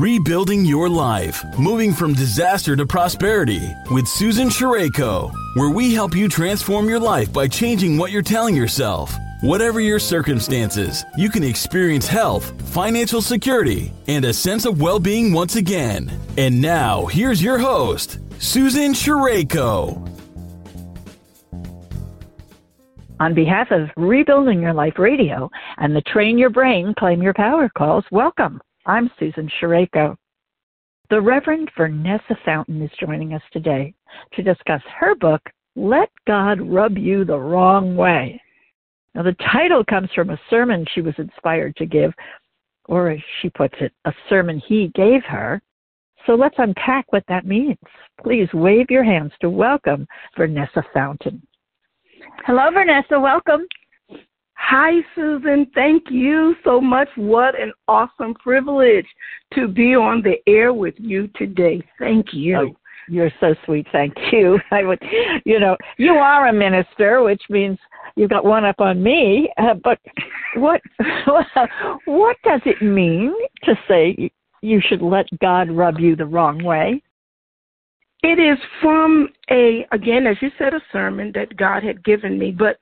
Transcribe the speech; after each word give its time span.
Rebuilding 0.00 0.64
Your 0.64 0.88
Life, 0.88 1.44
Moving 1.58 1.92
from 1.92 2.14
Disaster 2.14 2.74
to 2.74 2.86
Prosperity 2.86 3.76
with 3.90 4.08
Susan 4.08 4.48
Sherayko, 4.48 5.30
where 5.56 5.68
we 5.68 5.92
help 5.92 6.16
you 6.16 6.26
transform 6.26 6.88
your 6.88 6.98
life 6.98 7.30
by 7.30 7.46
changing 7.46 7.98
what 7.98 8.10
you're 8.10 8.22
telling 8.22 8.56
yourself. 8.56 9.14
Whatever 9.42 9.78
your 9.78 9.98
circumstances, 9.98 11.04
you 11.18 11.28
can 11.28 11.44
experience 11.44 12.06
health, 12.06 12.50
financial 12.70 13.20
security, 13.20 13.92
and 14.06 14.24
a 14.24 14.32
sense 14.32 14.64
of 14.64 14.80
well 14.80 14.98
being 14.98 15.34
once 15.34 15.56
again. 15.56 16.10
And 16.38 16.62
now, 16.62 17.04
here's 17.04 17.42
your 17.42 17.58
host, 17.58 18.20
Susan 18.38 18.94
Sherayko. 18.94 20.08
On 23.20 23.34
behalf 23.34 23.70
of 23.70 23.90
Rebuilding 23.98 24.62
Your 24.62 24.72
Life 24.72 24.98
Radio 24.98 25.50
and 25.76 25.94
the 25.94 26.00
Train 26.00 26.38
Your 26.38 26.48
Brain, 26.48 26.94
Claim 26.98 27.20
Your 27.20 27.34
Power 27.34 27.68
calls, 27.76 28.06
welcome. 28.10 28.62
I'm 28.86 29.10
Susan 29.18 29.48
Sherayko. 29.60 30.16
The 31.10 31.20
Reverend 31.20 31.70
Vernessa 31.76 32.36
Fountain 32.46 32.80
is 32.80 32.90
joining 32.98 33.34
us 33.34 33.42
today 33.52 33.92
to 34.32 34.42
discuss 34.42 34.80
her 34.98 35.14
book, 35.16 35.42
Let 35.76 36.08
God 36.26 36.62
Rub 36.62 36.96
You 36.96 37.26
the 37.26 37.36
Wrong 37.36 37.94
Way. 37.94 38.40
Now, 39.14 39.22
the 39.22 39.36
title 39.52 39.84
comes 39.84 40.08
from 40.14 40.30
a 40.30 40.40
sermon 40.48 40.86
she 40.94 41.02
was 41.02 41.14
inspired 41.18 41.76
to 41.76 41.84
give, 41.84 42.12
or 42.86 43.10
as 43.10 43.20
she 43.42 43.50
puts 43.50 43.74
it, 43.80 43.92
a 44.06 44.14
sermon 44.30 44.62
he 44.66 44.90
gave 44.94 45.22
her. 45.24 45.60
So 46.26 46.34
let's 46.34 46.56
unpack 46.58 47.12
what 47.12 47.24
that 47.28 47.46
means. 47.46 47.76
Please 48.22 48.48
wave 48.54 48.86
your 48.88 49.04
hands 49.04 49.32
to 49.42 49.50
welcome 49.50 50.06
Vernessa 50.38 50.84
Fountain. 50.94 51.42
Hello, 52.46 52.70
Vernessa. 52.70 53.20
Welcome. 53.20 53.66
Hi, 54.62 55.00
Susan. 55.14 55.66
Thank 55.74 56.04
you 56.10 56.54
so 56.64 56.80
much. 56.80 57.08
What 57.16 57.58
an 57.58 57.72
awesome 57.88 58.34
privilege 58.34 59.06
to 59.54 59.66
be 59.66 59.96
on 59.96 60.22
the 60.22 60.36
air 60.46 60.72
with 60.72 60.94
you 60.98 61.28
today. 61.34 61.82
Thank 61.98 62.32
you. 62.32 62.56
Oh, 62.56 62.76
you're 63.08 63.32
so 63.40 63.54
sweet. 63.64 63.86
Thank 63.90 64.14
you. 64.30 64.60
I 64.70 64.84
would, 64.84 65.02
you 65.44 65.58
know, 65.58 65.76
you 65.96 66.12
are 66.12 66.48
a 66.48 66.52
minister, 66.52 67.22
which 67.22 67.42
means 67.48 67.78
you've 68.14 68.30
got 68.30 68.44
one 68.44 68.64
up 68.64 68.80
on 68.80 69.02
me. 69.02 69.50
Uh, 69.58 69.74
but 69.82 69.98
what, 70.54 70.80
what 72.04 72.36
does 72.44 72.60
it 72.64 72.80
mean 72.82 73.34
to 73.64 73.74
say 73.88 74.30
you 74.60 74.80
should 74.86 75.02
let 75.02 75.26
God 75.40 75.70
rub 75.70 75.98
you 75.98 76.14
the 76.14 76.26
wrong 76.26 76.62
way? 76.62 77.02
It 78.22 78.38
is 78.38 78.58
from 78.82 79.30
a, 79.50 79.86
again, 79.90 80.26
as 80.26 80.36
you 80.42 80.50
said, 80.58 80.74
a 80.74 80.80
sermon 80.92 81.32
that 81.34 81.56
God 81.56 81.82
had 81.82 82.04
given 82.04 82.38
me, 82.38 82.52
but 82.52 82.78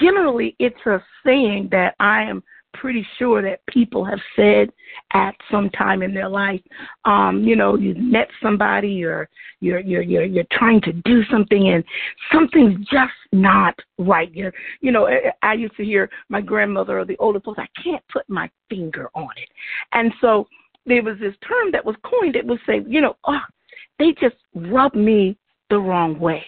generally 0.00 0.56
it's 0.58 0.86
a 0.86 1.02
saying 1.24 1.68
that 1.72 1.94
I 2.00 2.22
am 2.22 2.42
pretty 2.74 3.04
sure 3.18 3.42
that 3.42 3.64
people 3.66 4.04
have 4.04 4.20
said 4.36 4.70
at 5.12 5.34
some 5.50 5.70
time 5.70 6.02
in 6.02 6.14
their 6.14 6.28
life. 6.28 6.60
Um, 7.04 7.42
you 7.42 7.56
know, 7.56 7.76
you 7.76 7.94
met 7.94 8.28
somebody, 8.42 8.88
you're 8.88 9.28
you're 9.60 9.80
you're 9.80 10.02
you're 10.02 10.24
you're 10.24 10.44
trying 10.52 10.80
to 10.82 10.92
do 10.92 11.22
something 11.30 11.70
and 11.70 11.84
something's 12.32 12.78
just 12.86 13.12
not 13.32 13.74
right. 13.98 14.34
You 14.34 14.50
you 14.80 14.92
know, 14.92 15.08
I 15.42 15.54
used 15.54 15.76
to 15.76 15.84
hear 15.84 16.08
my 16.28 16.40
grandmother 16.40 16.98
or 16.98 17.04
the 17.04 17.16
older 17.18 17.40
folks, 17.40 17.58
I 17.58 17.82
can't 17.82 18.02
put 18.12 18.28
my 18.28 18.48
finger 18.68 19.10
on 19.14 19.30
it. 19.36 19.48
And 19.92 20.12
so 20.20 20.46
there 20.86 21.02
was 21.02 21.18
this 21.20 21.34
term 21.46 21.70
that 21.72 21.84
was 21.84 21.96
coined, 22.04 22.36
it 22.36 22.46
would 22.46 22.60
say, 22.66 22.82
you 22.86 23.00
know, 23.00 23.16
oh, 23.26 23.40
they 23.98 24.12
just 24.20 24.36
rub 24.54 24.94
me 24.94 25.36
the 25.70 25.78
wrong 25.78 26.18
way. 26.18 26.44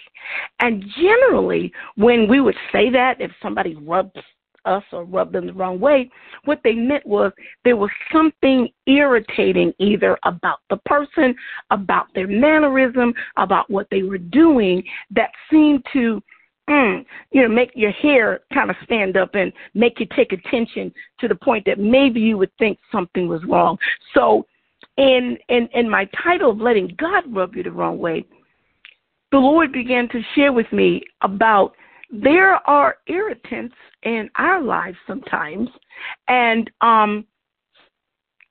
And 0.61 0.85
generally, 1.01 1.73
when 1.97 2.29
we 2.29 2.41
would 2.41 2.57
say 2.71 2.91
that, 2.91 3.21
if 3.21 3.31
somebody 3.43 3.75
rubbed 3.75 4.19
us 4.65 4.85
or 4.93 5.05
rubbed 5.05 5.33
them 5.33 5.47
the 5.47 5.53
wrong 5.53 5.81
way, 5.81 6.11
what 6.45 6.61
they 6.63 6.75
meant 6.75 7.07
was 7.07 7.33
there 7.65 7.77
was 7.77 7.91
something 8.13 8.69
irritating 8.87 9.73
either 9.79 10.19
about 10.25 10.59
the 10.71 10.77
person, 10.79 11.35
about 11.71 12.07
their 12.15 12.29
mannerism, 12.29 13.13
about 13.37 13.69
what 13.71 13.89
they 13.91 14.03
were 14.03 14.19
doing 14.19 14.83
that 15.11 15.31
seemed 15.51 15.85
to 15.93 16.23
mm, 16.71 17.05
you 17.33 17.43
know, 17.43 17.49
make 17.49 17.73
your 17.75 17.91
hair 17.91 18.41
kind 18.53 18.71
of 18.71 18.77
stand 18.85 19.17
up 19.17 19.35
and 19.35 19.53
make 19.75 19.99
you 19.99 20.07
take 20.15 20.33
attention 20.33 20.93
to 21.19 21.29
the 21.29 21.35
point 21.35 21.65
that 21.67 21.79
maybe 21.79 22.21
you 22.21 22.39
would 22.39 22.53
think 22.59 22.79
something 22.91 23.29
was 23.29 23.43
wrong. 23.45 23.77
So 24.15 24.47
in 24.97 25.39
in 25.49 25.69
in 25.75 25.89
my 25.89 26.09
title 26.23 26.51
of 26.51 26.61
letting 26.61 26.95
God 26.99 27.25
rub 27.35 27.57
you 27.57 27.63
the 27.63 27.71
wrong 27.71 27.99
way, 27.99 28.25
the 29.33 29.39
Lord 29.39 29.73
began 29.73 30.09
to 30.11 30.21
share 30.35 30.53
with 30.53 30.71
me 30.73 31.03
about 31.23 31.75
there 32.13 32.55
are 32.69 32.97
irritants 33.07 33.75
in 34.03 34.29
our 34.37 34.63
lives 34.63 34.99
sometimes, 35.07 35.69
and 36.29 36.71
um, 36.83 37.27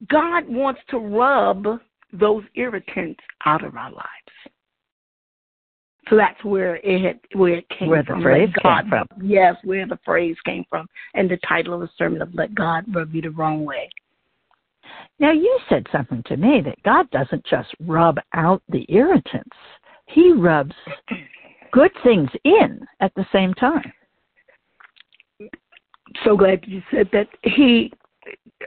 God 0.09 0.49
wants 0.49 0.81
to 0.89 0.97
rub 0.97 1.79
those 2.11 2.43
irritants 2.55 3.19
out 3.45 3.63
of 3.63 3.77
our 3.77 3.91
lives. 3.91 4.07
So 6.09 6.17
that's 6.17 6.43
where 6.43 6.77
it 6.77 7.01
had, 7.05 7.19
where 7.39 7.55
it 7.55 7.69
came 7.69 7.87
where 7.87 8.03
from. 8.03 8.19
the 8.19 8.23
phrase 8.23 8.49
God, 8.63 8.81
came 8.81 8.89
from. 8.89 9.07
Yes, 9.21 9.55
where 9.63 9.87
the 9.87 9.99
phrase 10.03 10.35
came 10.43 10.65
from, 10.67 10.87
and 11.13 11.29
the 11.29 11.37
title 11.47 11.75
of 11.75 11.81
the 11.81 11.89
sermon 11.97 12.21
of 12.21 12.33
"Let 12.33 12.55
God 12.55 12.83
Rub 12.93 13.13
You 13.13 13.21
the 13.21 13.29
Wrong 13.29 13.63
Way." 13.63 13.87
Now 15.19 15.31
you 15.31 15.59
said 15.69 15.85
something 15.91 16.23
to 16.25 16.35
me 16.35 16.61
that 16.65 16.81
God 16.83 17.09
doesn't 17.11 17.45
just 17.45 17.69
rub 17.85 18.17
out 18.33 18.63
the 18.67 18.85
irritants; 18.89 19.55
He 20.13 20.31
rubs 20.33 20.75
good 21.71 21.91
things 22.03 22.29
in 22.43 22.85
at 22.99 23.13
the 23.15 23.25
same 23.31 23.53
time. 23.53 23.91
So 26.23 26.35
glad 26.35 26.63
you 26.67 26.81
said 26.91 27.09
that. 27.13 27.27
He, 27.43 27.91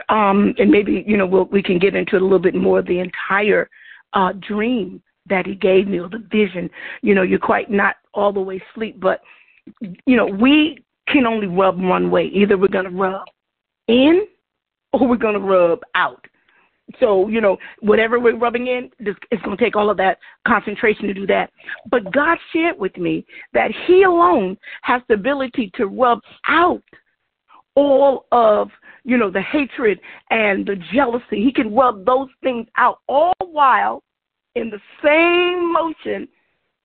um, 0.09 0.53
and 0.57 0.71
maybe 0.71 1.03
you 1.07 1.15
know 1.15 1.27
we'll, 1.27 1.45
we 1.45 1.61
can 1.61 1.77
get 1.77 1.95
into 1.95 2.15
it 2.15 2.21
a 2.21 2.25
little 2.25 2.39
bit 2.39 2.55
more. 2.55 2.81
The 2.81 2.99
entire 2.99 3.69
uh, 4.13 4.33
dream 4.39 5.01
that 5.27 5.45
he 5.45 5.55
gave 5.55 5.87
me, 5.87 5.99
or 5.99 6.09
the 6.09 6.23
vision. 6.31 6.69
You 7.01 7.15
know, 7.15 7.21
you're 7.21 7.39
quite 7.39 7.69
not 7.69 7.97
all 8.13 8.33
the 8.33 8.39
way 8.39 8.61
asleep, 8.71 8.99
but 8.99 9.21
you 9.81 10.17
know 10.17 10.25
we 10.25 10.83
can 11.07 11.25
only 11.27 11.47
rub 11.47 11.79
one 11.79 12.09
way. 12.09 12.25
Either 12.25 12.57
we're 12.57 12.67
going 12.67 12.85
to 12.85 12.91
rub 12.91 13.25
in, 13.87 14.25
or 14.93 15.07
we're 15.07 15.17
going 15.17 15.35
to 15.35 15.39
rub 15.39 15.81
out. 15.93 16.25
So, 16.99 17.27
you 17.27 17.41
know, 17.41 17.57
whatever 17.79 18.19
we're 18.19 18.37
rubbing 18.37 18.67
in, 18.67 18.89
it's 18.99 19.41
going 19.43 19.57
to 19.57 19.63
take 19.63 19.75
all 19.75 19.89
of 19.89 19.97
that 19.97 20.17
concentration 20.47 21.07
to 21.07 21.13
do 21.13 21.27
that. 21.27 21.51
But 21.89 22.11
God 22.11 22.37
shared 22.53 22.77
with 22.77 22.95
me 22.97 23.25
that 23.53 23.71
He 23.87 24.03
alone 24.03 24.57
has 24.81 25.01
the 25.07 25.15
ability 25.15 25.71
to 25.75 25.87
rub 25.87 26.19
out 26.47 26.83
all 27.75 28.25
of, 28.31 28.69
you 29.03 29.17
know, 29.17 29.29
the 29.29 29.41
hatred 29.41 29.99
and 30.29 30.65
the 30.65 30.75
jealousy. 30.93 31.43
He 31.43 31.51
can 31.51 31.75
rub 31.75 32.05
those 32.05 32.29
things 32.41 32.67
out 32.77 32.99
all 33.07 33.33
while 33.39 34.03
in 34.55 34.69
the 34.69 34.79
same 35.03 35.73
motion 35.73 36.27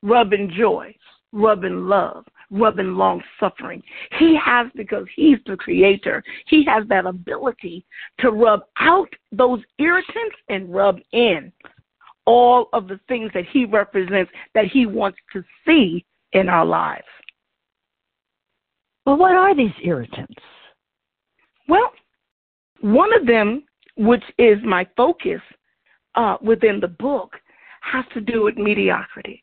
rubbing 0.03 0.53
joy, 0.57 0.95
rubbing 1.33 1.87
love, 1.87 2.25
rubbing 2.51 2.95
long 2.95 3.23
suffering. 3.39 3.83
He 4.19 4.37
has, 4.45 4.67
because 4.75 5.07
he's 5.15 5.39
the 5.47 5.57
creator, 5.57 6.23
he 6.47 6.65
has 6.65 6.87
that 6.89 7.07
ability 7.07 7.85
to 8.19 8.31
rub 8.31 8.63
out 8.81 9.09
those 9.33 9.61
irritants 9.79 10.37
and 10.49 10.73
rub 10.73 10.99
in 11.13 11.53
all 12.27 12.69
of 12.73 12.89
the 12.89 13.01
things 13.09 13.31
that 13.35 13.45
he 13.53 13.65
represents 13.65 14.31
that 14.55 14.67
he 14.67 14.87
wants 14.87 15.19
to 15.33 15.43
see 15.67 16.05
in 16.33 16.49
our 16.49 16.67
lives. 16.67 17.05
Well, 19.07 19.17
what 19.17 19.33
are 19.33 19.55
these 19.55 19.73
irritants? 19.83 20.35
Well, 21.69 21.91
one 22.81 23.13
of 23.15 23.27
them, 23.27 23.65
which 23.97 24.23
is 24.39 24.59
my 24.65 24.87
focus 24.97 25.41
uh, 26.15 26.37
within 26.43 26.81
the 26.81 26.89
book, 26.89 27.33
has 27.81 28.05
to 28.15 28.21
do 28.21 28.45
with 28.45 28.57
mediocrity. 28.57 29.41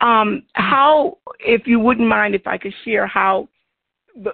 Um, 0.00 0.42
how, 0.54 1.18
if 1.40 1.66
you 1.66 1.78
wouldn't 1.78 2.08
mind, 2.08 2.34
if 2.34 2.46
I 2.46 2.58
could 2.58 2.74
share 2.84 3.06
how 3.06 3.48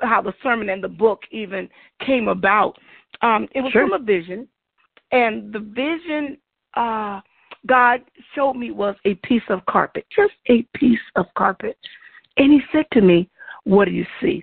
how 0.03 0.23
the 0.23 0.35
sermon 0.43 0.69
and 0.69 0.83
the 0.83 0.89
book 0.89 1.23
even 1.31 1.69
came 2.07 2.29
about. 2.29 2.79
Um, 3.21 3.49
it 3.55 3.61
was 3.61 3.73
sure. 3.73 3.89
from 3.89 4.01
a 4.01 4.05
vision, 4.05 4.49
and 5.11 5.53
the 5.53 5.61
vision 5.61 6.38
uh, 6.75 7.21
God 7.67 8.00
showed 8.35 8.55
me 8.55 8.71
was 8.71 8.97
a 9.05 9.15
piece 9.26 9.43
of 9.49 9.65
carpet, 9.67 10.06
just 10.15 10.35
a 10.49 10.62
piece 10.75 11.00
of 11.17 11.26
carpet, 11.37 11.76
and 12.37 12.53
He 12.53 12.61
said 12.73 12.87
to 12.93 13.00
me, 13.00 13.29
"What 13.65 13.87
do 13.87 13.91
you 13.93 14.06
see?" 14.21 14.43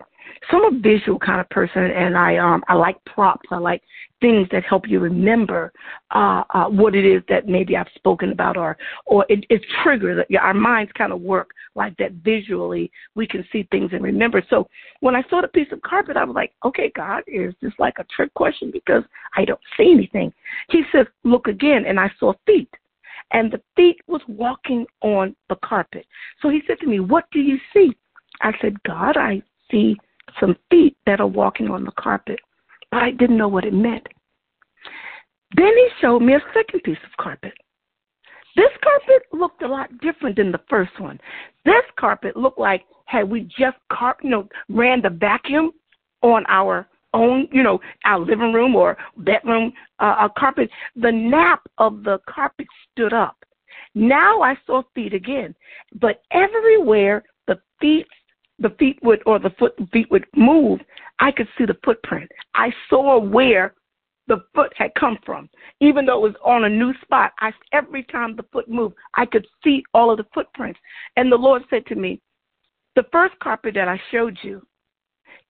So 0.50 0.58
I'm 0.58 0.76
a 0.76 0.80
visual 0.80 1.20
kind 1.20 1.42
of 1.42 1.50
person, 1.50 1.84
and 1.84 2.18
I 2.18 2.38
um 2.38 2.64
I 2.68 2.74
like 2.74 3.04
props. 3.06 3.48
I 3.52 3.58
like 3.58 3.82
things 4.22 4.48
that 4.52 4.64
help 4.64 4.88
you 4.88 5.00
remember 5.00 5.72
uh, 6.12 6.44
uh, 6.54 6.66
what 6.66 6.94
it 6.96 7.06
is 7.06 7.24
that 7.30 7.48
maybe 7.48 7.78
I've 7.78 7.88
spoken 7.96 8.32
about, 8.32 8.58
or 8.58 8.78
or 9.06 9.26
it, 9.30 9.46
it 9.50 9.62
triggers. 9.84 10.26
Our 10.40 10.54
minds 10.54 10.92
kind 10.98 11.12
of 11.12 11.22
work 11.22 11.50
like 11.76 11.96
that 11.98 12.14
visually. 12.14 12.92
We 13.16 13.28
can 13.28 13.46
see 13.52 13.68
things 13.72 13.92
and 13.94 14.04
remember. 14.04 14.44
So 14.50 14.68
when 15.02 15.16
I 15.16 15.24
saw 15.30 15.42
the 15.42 15.48
piece 15.48 15.72
of 15.72 15.82
carpet, 15.82 16.18
I 16.18 16.24
was 16.24 16.36
like, 16.36 16.54
okay, 16.66 16.92
God, 16.96 17.24
is 17.28 17.54
this 17.62 17.74
like 17.80 17.96
a 18.00 18.06
trick 18.16 18.34
question 18.34 18.72
because 18.72 19.04
I 19.36 19.46
don't 19.46 19.60
see 19.78 19.92
anything? 19.92 20.34
He 20.70 20.84
says, 20.92 21.06
look 21.24 21.48
again, 21.48 21.86
and 21.86 22.00
I 22.00 22.12
saw 22.20 22.34
feet. 22.46 22.70
And 23.32 23.52
the 23.52 23.62
feet 23.76 24.00
was 24.08 24.22
walking 24.28 24.86
on 25.02 25.36
the 25.50 25.58
carpet. 25.64 26.06
So 26.42 26.50
he 26.50 26.62
said 26.66 26.80
to 26.80 26.88
me, 26.88 27.00
What 27.00 27.26
do 27.32 27.40
you 27.40 27.58
see? 27.74 27.96
I 28.42 28.52
said, 28.62 28.82
God, 28.84 29.18
I 29.18 29.42
see 29.70 29.98
some 30.40 30.56
feet 30.70 30.96
that 31.06 31.20
are 31.20 31.28
walking 31.28 31.70
on 31.70 31.84
the 31.84 31.92
carpet, 31.92 32.40
but 32.92 33.04
I 33.04 33.12
didn't 33.12 33.38
know 33.38 33.48
what 33.48 33.66
it 33.66 33.74
meant. 33.74 34.08
Then 35.56 35.76
he 35.76 35.88
showed 36.02 36.22
me 36.22 36.36
a 36.36 36.44
second 36.54 36.84
piece 36.84 36.98
of 37.04 37.24
carpet. 37.24 37.54
This 38.56 38.70
carpet 38.84 39.24
looked 39.32 39.62
a 39.62 39.68
lot 39.68 39.90
different 40.00 40.36
than 40.36 40.52
the 40.52 40.62
first 40.70 41.00
one. 41.00 41.20
This 41.66 41.84
carpet 41.98 42.36
looked 42.36 42.60
like 42.60 42.84
had 43.06 43.30
we 43.30 43.42
just 43.42 43.78
car- 43.92 44.18
you 44.22 44.30
know 44.30 44.48
ran 44.70 45.02
the 45.02 45.10
vacuum 45.10 45.72
on 46.22 46.44
our 46.48 46.88
own, 47.14 47.48
you 47.52 47.64
know, 47.64 47.80
our 48.06 48.20
living 48.20 48.54
room 48.54 48.76
or 48.76 48.98
bedroom 49.18 49.74
uh, 50.00 50.28
carpet. 50.38 50.70
The 50.96 51.12
nap 51.12 51.62
of 51.78 52.04
the 52.04 52.20
carpet 52.28 52.68
stood 52.92 53.14
up. 53.14 53.38
Now 53.96 54.42
I 54.42 54.56
saw 54.66 54.84
feet 54.94 55.14
again, 55.14 55.56
but 56.00 56.22
everywhere 56.32 57.24
the 57.48 57.60
feet 57.82 58.06
the 58.60 58.70
feet 58.78 59.00
would 59.04 59.22
or 59.26 59.40
the 59.40 59.52
foot 59.52 59.74
feet 59.92 60.10
would 60.12 60.26
move, 60.36 60.80
I 61.20 61.32
could 61.32 61.48
see 61.58 61.66
the 61.66 61.78
footprint. 61.84 62.30
I 62.56 62.72
saw 62.90 63.20
where 63.20 63.74
the 64.28 64.44
foot 64.54 64.72
had 64.78 64.94
come 64.96 65.18
from. 65.26 65.50
Even 65.82 66.06
though 66.06 66.26
it 66.26 66.30
was 66.30 66.42
on 66.46 66.66
a 66.66 66.70
new 66.70 66.94
spot, 67.02 67.32
I 67.40 67.52
every 67.74 68.04
time 68.04 68.36
the 68.36 68.46
foot 68.54 68.70
moved, 68.70 68.96
I 69.16 69.26
could 69.26 69.46
see 69.64 69.84
all 69.94 70.12
of 70.12 70.18
the 70.18 70.26
footprints. 70.34 70.80
And 71.18 71.32
the 71.32 71.38
Lord 71.38 71.64
said 71.70 71.86
to 71.88 71.96
me, 71.96 72.22
The 72.96 73.06
first 73.12 73.38
carpet 73.40 73.74
that 73.76 73.88
I 73.88 74.00
showed 74.12 74.38
you 74.44 74.66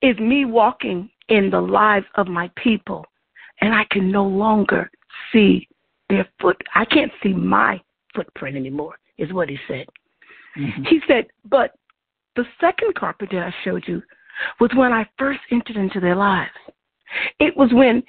is 0.01 0.17
me 0.17 0.45
walking 0.45 1.09
in 1.27 1.50
the 1.50 1.61
lives 1.61 2.06
of 2.15 2.27
my 2.27 2.50
people, 2.56 3.06
and 3.61 3.73
I 3.73 3.85
can 3.91 4.11
no 4.11 4.25
longer 4.25 4.89
see 5.31 5.67
their 6.09 6.27
foot. 6.41 6.57
I 6.73 6.85
can't 6.85 7.11
see 7.21 7.33
my 7.33 7.81
footprint 8.15 8.56
anymore, 8.56 8.97
is 9.17 9.33
what 9.33 9.50
he 9.50 9.57
said. 9.67 9.85
Mm-hmm. 10.57 10.83
He 10.83 11.01
said, 11.07 11.27
But 11.45 11.75
the 12.36 12.46
second 12.60 12.96
carpet 12.96 13.30
that 13.31 13.44
I 13.44 13.54
showed 13.64 13.84
you 13.88 14.02
was 14.60 14.72
when 14.76 14.94
I 14.94 15.08
first 15.18 15.40
entered 15.52 15.76
into 15.76 16.00
their 16.00 16.16
lives. 16.16 16.52
It 17.40 17.56
was 17.58 17.70
when 17.74 18.04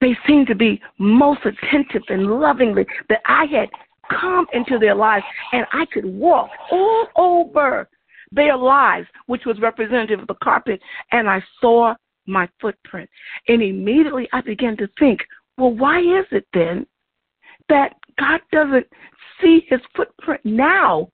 they 0.00 0.16
seemed 0.26 0.46
to 0.48 0.54
be 0.54 0.80
most 0.98 1.40
attentive 1.44 2.02
and 2.08 2.26
lovingly 2.26 2.86
that 3.08 3.20
I 3.26 3.44
had 3.46 3.68
come 4.10 4.46
into 4.52 4.78
their 4.78 4.94
lives 4.94 5.24
and 5.52 5.66
I 5.72 5.86
could 5.86 6.04
walk 6.04 6.50
all 6.70 7.08
over 7.16 7.88
their 8.32 8.56
lives, 8.56 9.06
which 9.26 9.44
was 9.46 9.60
representative 9.60 10.20
of 10.20 10.26
the 10.26 10.34
carpet, 10.42 10.80
and 11.12 11.28
I 11.28 11.42
saw 11.60 11.94
my 12.26 12.48
footprint. 12.60 13.08
And 13.48 13.62
immediately 13.62 14.28
I 14.32 14.40
began 14.40 14.76
to 14.78 14.88
think, 14.98 15.20
well, 15.56 15.72
why 15.72 16.00
is 16.00 16.26
it 16.32 16.46
then 16.52 16.86
that 17.68 17.94
God 18.18 18.40
doesn't 18.52 18.86
see 19.40 19.66
his 19.68 19.80
footprint 19.94 20.40
now? 20.44 21.08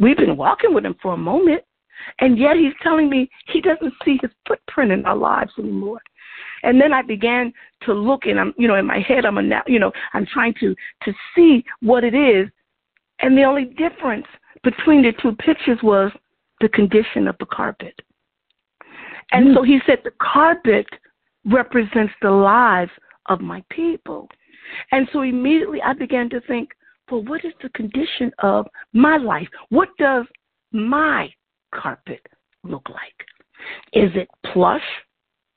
We've 0.00 0.16
been 0.16 0.36
walking 0.36 0.74
with 0.74 0.84
him 0.84 0.96
for 1.02 1.14
a 1.14 1.18
moment, 1.18 1.62
and 2.18 2.38
yet 2.38 2.56
he's 2.56 2.72
telling 2.82 3.08
me 3.08 3.28
he 3.52 3.60
doesn't 3.60 3.94
see 4.04 4.18
his 4.20 4.30
footprint 4.46 4.92
in 4.92 5.04
our 5.04 5.16
lives 5.16 5.52
anymore. 5.58 6.00
And 6.62 6.80
then 6.80 6.92
I 6.92 7.02
began 7.02 7.52
to 7.82 7.92
look, 7.92 8.26
and 8.26 8.38
I'm, 8.38 8.54
you 8.56 8.68
know, 8.68 8.76
in 8.76 8.86
my 8.86 9.00
head, 9.00 9.24
I'm, 9.24 9.38
a, 9.38 9.62
you 9.66 9.78
know, 9.78 9.92
I'm 10.14 10.26
trying 10.26 10.54
to 10.60 10.74
to 11.04 11.12
see 11.34 11.64
what 11.80 12.04
it 12.04 12.14
is. 12.14 12.48
And 13.20 13.36
the 13.36 13.44
only 13.44 13.64
difference 13.64 14.26
between 14.62 15.02
the 15.02 15.12
two 15.20 15.32
pictures 15.36 15.78
was 15.82 16.12
the 16.60 16.68
condition 16.68 17.26
of 17.26 17.36
the 17.38 17.46
carpet. 17.46 17.94
And 19.32 19.48
mm. 19.48 19.54
so 19.54 19.62
he 19.62 19.80
said 19.86 19.98
the 20.04 20.12
carpet 20.20 20.86
represents 21.44 22.12
the 22.22 22.30
lives 22.30 22.90
of 23.26 23.40
my 23.40 23.62
people. 23.70 24.28
And 24.92 25.08
so 25.12 25.22
immediately 25.22 25.82
I 25.82 25.92
began 25.92 26.30
to 26.30 26.40
think, 26.42 26.70
well, 27.10 27.24
what 27.24 27.44
is 27.44 27.52
the 27.62 27.68
condition 27.70 28.32
of 28.38 28.66
my 28.92 29.16
life? 29.16 29.48
What 29.68 29.88
does 29.98 30.24
my 30.72 31.28
carpet 31.74 32.26
look 32.64 32.88
like? 32.88 33.26
Is 33.92 34.10
it 34.14 34.28
plush 34.52 34.82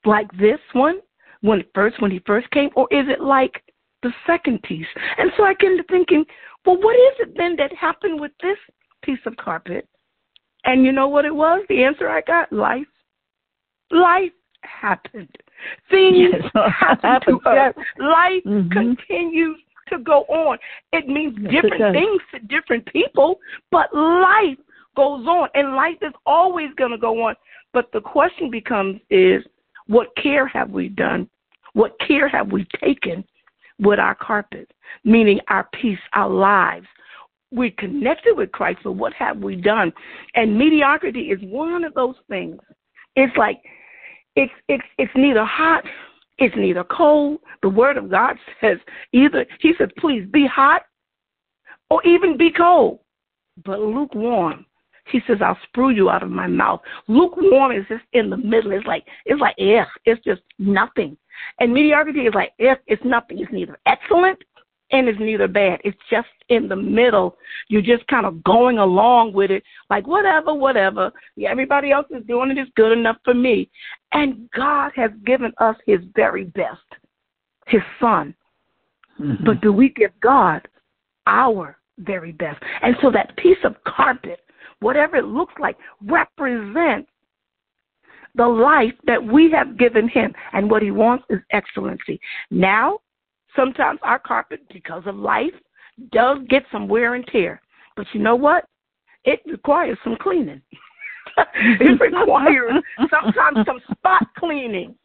like 0.05 0.31
this 0.33 0.59
one 0.73 0.99
when 1.41 1.63
first 1.73 2.01
when 2.01 2.11
he 2.11 2.21
first 2.25 2.49
came, 2.51 2.69
or 2.75 2.87
is 2.91 3.05
it 3.09 3.21
like 3.21 3.63
the 4.03 4.11
second 4.25 4.61
piece? 4.63 4.87
And 5.17 5.31
so 5.37 5.43
I 5.43 5.53
came 5.53 5.77
to 5.77 5.83
thinking, 5.83 6.25
well, 6.65 6.77
what 6.77 6.95
is 6.95 7.27
it 7.27 7.37
then 7.37 7.55
that 7.57 7.73
happened 7.73 8.19
with 8.19 8.31
this 8.41 8.57
piece 9.03 9.19
of 9.25 9.35
carpet? 9.37 9.87
And 10.63 10.83
you 10.83 10.91
know 10.91 11.07
what 11.07 11.25
it 11.25 11.35
was? 11.35 11.63
The 11.69 11.83
answer 11.83 12.09
I 12.09 12.21
got: 12.21 12.51
life. 12.51 12.87
Life 13.91 14.31
happened. 14.61 15.29
Things 15.89 16.33
yes. 16.33 16.51
happen 17.01 17.39
to 17.43 17.49
us. 17.49 17.75
Life 17.99 18.43
mm-hmm. 18.45 18.69
continues 18.69 19.59
to 19.89 19.99
go 19.99 20.21
on. 20.23 20.57
It 20.91 21.07
means 21.07 21.35
different 21.35 21.79
yes, 21.79 21.89
it 21.89 21.93
things 21.93 22.21
to 22.33 22.39
different 22.47 22.85
people, 22.87 23.39
but 23.71 23.93
life 23.93 24.57
goes 24.95 25.25
on, 25.27 25.49
and 25.53 25.75
life 25.75 25.97
is 26.01 26.13
always 26.25 26.69
going 26.77 26.91
to 26.91 26.97
go 26.97 27.23
on. 27.23 27.35
But 27.73 27.91
the 27.93 28.01
question 28.01 28.49
becomes: 28.49 28.99
Is 29.09 29.43
what 29.87 30.07
care 30.21 30.47
have 30.47 30.69
we 30.69 30.89
done? 30.89 31.29
What 31.73 31.95
care 32.07 32.27
have 32.27 32.51
we 32.51 32.65
taken 32.83 33.23
with 33.79 33.99
our 33.99 34.15
carpet? 34.15 34.71
Meaning 35.03 35.39
our 35.49 35.67
peace, 35.79 35.99
our 36.13 36.29
lives. 36.29 36.87
We're 37.51 37.71
connected 37.71 38.35
with 38.35 38.51
Christ, 38.51 38.79
but 38.83 38.93
what 38.93 39.13
have 39.13 39.37
we 39.37 39.55
done? 39.55 39.93
And 40.33 40.57
mediocrity 40.57 41.31
is 41.31 41.39
one 41.43 41.83
of 41.83 41.93
those 41.93 42.15
things. 42.27 42.59
It's 43.15 43.35
like 43.37 43.61
it's 44.35 44.51
it's 44.67 44.83
it's 44.97 45.11
neither 45.15 45.45
hot, 45.45 45.83
it's 46.37 46.55
neither 46.57 46.83
cold. 46.83 47.39
The 47.61 47.69
word 47.69 47.97
of 47.97 48.09
God 48.09 48.35
says 48.61 48.77
either 49.13 49.45
he 49.59 49.73
says, 49.77 49.89
please 49.97 50.27
be 50.31 50.47
hot 50.47 50.83
or 51.89 52.05
even 52.05 52.37
be 52.37 52.51
cold, 52.51 52.99
but 53.63 53.79
lukewarm. 53.79 54.65
He 55.11 55.21
says, 55.27 55.37
I'll 55.41 55.57
sprue 55.67 55.95
you 55.95 56.09
out 56.09 56.23
of 56.23 56.29
my 56.29 56.47
mouth. 56.47 56.81
Lukewarm 57.07 57.71
is 57.71 57.85
just 57.87 58.03
in 58.13 58.29
the 58.29 58.37
middle. 58.37 58.71
It's 58.71 58.87
like 58.87 59.05
it's 59.25 59.39
like 59.39 59.55
if 59.57 59.87
it's 60.05 60.23
just 60.23 60.41
nothing. 60.57 61.17
And 61.59 61.73
mediocrity 61.73 62.21
is 62.21 62.33
like 62.33 62.53
if 62.57 62.79
it's 62.87 63.03
nothing. 63.05 63.39
It's 63.39 63.51
neither 63.51 63.77
excellent 63.85 64.39
and 64.91 65.07
it's 65.07 65.19
neither 65.19 65.47
bad. 65.47 65.81
It's 65.83 65.97
just 66.09 66.27
in 66.49 66.67
the 66.67 66.75
middle. 66.75 67.37
You're 67.67 67.81
just 67.81 68.05
kind 68.07 68.25
of 68.25 68.43
going 68.43 68.77
along 68.77 69.33
with 69.33 69.51
it, 69.51 69.63
like 69.89 70.07
whatever, 70.07 70.53
whatever. 70.53 71.11
Yeah, 71.35 71.49
everybody 71.49 71.91
else 71.91 72.07
is 72.11 72.25
doing 72.27 72.51
it 72.51 72.57
is 72.57 72.67
good 72.75 72.91
enough 72.91 73.17
for 73.23 73.33
me. 73.33 73.69
And 74.11 74.49
God 74.55 74.91
has 74.95 75.11
given 75.25 75.51
us 75.59 75.75
His 75.85 75.99
very 76.15 76.45
best, 76.45 76.81
His 77.67 77.81
Son. 77.99 78.35
Mm-hmm. 79.19 79.45
But 79.45 79.61
do 79.61 79.71
we 79.71 79.89
give 79.89 80.11
God 80.21 80.67
our 81.27 81.77
very 81.99 82.31
best? 82.31 82.61
And 82.81 82.95
so 83.01 83.09
that 83.11 83.35
piece 83.37 83.57
of 83.63 83.75
carpet 83.85 84.39
whatever 84.79 85.17
it 85.17 85.25
looks 85.25 85.53
like, 85.59 85.77
represents 86.01 87.09
the 88.35 88.47
life 88.47 88.93
that 89.05 89.23
we 89.23 89.51
have 89.51 89.77
given 89.77 90.07
him. 90.07 90.33
And 90.53 90.69
what 90.69 90.81
he 90.81 90.91
wants 90.91 91.25
is 91.29 91.39
excellency. 91.51 92.19
Now, 92.51 92.99
sometimes 93.55 93.99
our 94.03 94.19
carpet, 94.19 94.61
because 94.71 95.03
of 95.05 95.15
life, 95.15 95.53
does 96.11 96.39
get 96.49 96.63
some 96.71 96.87
wear 96.87 97.15
and 97.15 97.25
tear. 97.27 97.61
But 97.95 98.07
you 98.13 98.19
know 98.19 98.35
what? 98.35 98.65
It 99.23 99.39
requires 99.45 99.97
some 100.03 100.17
cleaning. 100.21 100.61
it 101.55 101.99
requires 101.99 102.73
sometimes 103.09 103.65
some 103.65 103.79
spot 103.91 104.27
cleaning. 104.37 104.95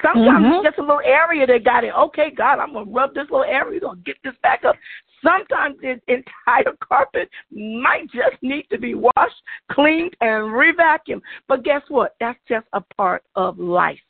Sometimes 0.00 0.44
mm-hmm. 0.44 0.66
it's 0.66 0.76
just 0.76 0.78
a 0.78 0.82
little 0.82 1.02
area 1.04 1.46
that 1.46 1.64
got 1.64 1.84
it. 1.84 1.92
Okay, 1.94 2.30
God, 2.30 2.58
I'm 2.58 2.72
gonna 2.72 2.90
rub 2.90 3.14
this 3.14 3.30
little 3.30 3.44
area, 3.44 3.80
gonna 3.80 4.00
get 4.04 4.16
this 4.24 4.34
back 4.42 4.64
up. 4.64 4.76
Sometimes 5.22 5.76
the 5.80 6.00
entire 6.08 6.76
carpet 6.82 7.28
might 7.50 8.10
just 8.12 8.42
need 8.42 8.66
to 8.70 8.78
be 8.78 8.94
washed, 8.94 9.42
cleaned, 9.70 10.16
and 10.20 10.52
re-vacuumed. 10.52 11.22
But 11.48 11.64
guess 11.64 11.82
what? 11.88 12.16
That's 12.20 12.38
just 12.48 12.66
a 12.72 12.80
part 12.96 13.22
of 13.36 13.58
life. 13.58 14.00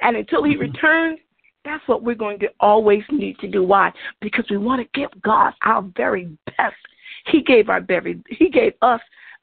And 0.00 0.16
until 0.16 0.44
he 0.44 0.52
mm-hmm. 0.52 0.60
returns, 0.60 1.18
that's 1.64 1.86
what 1.86 2.02
we're 2.02 2.14
going 2.14 2.38
to 2.40 2.48
always 2.60 3.02
need 3.10 3.38
to 3.38 3.48
do. 3.48 3.62
Why? 3.62 3.92
Because 4.20 4.44
we 4.50 4.56
want 4.56 4.82
to 4.82 4.98
give 4.98 5.10
God 5.22 5.52
our 5.62 5.82
very 5.96 6.36
best. 6.46 6.76
He 7.26 7.42
gave 7.42 7.68
our 7.68 7.80
very 7.80 8.20
he 8.30 8.48
gave 8.48 8.72
us 8.82 9.00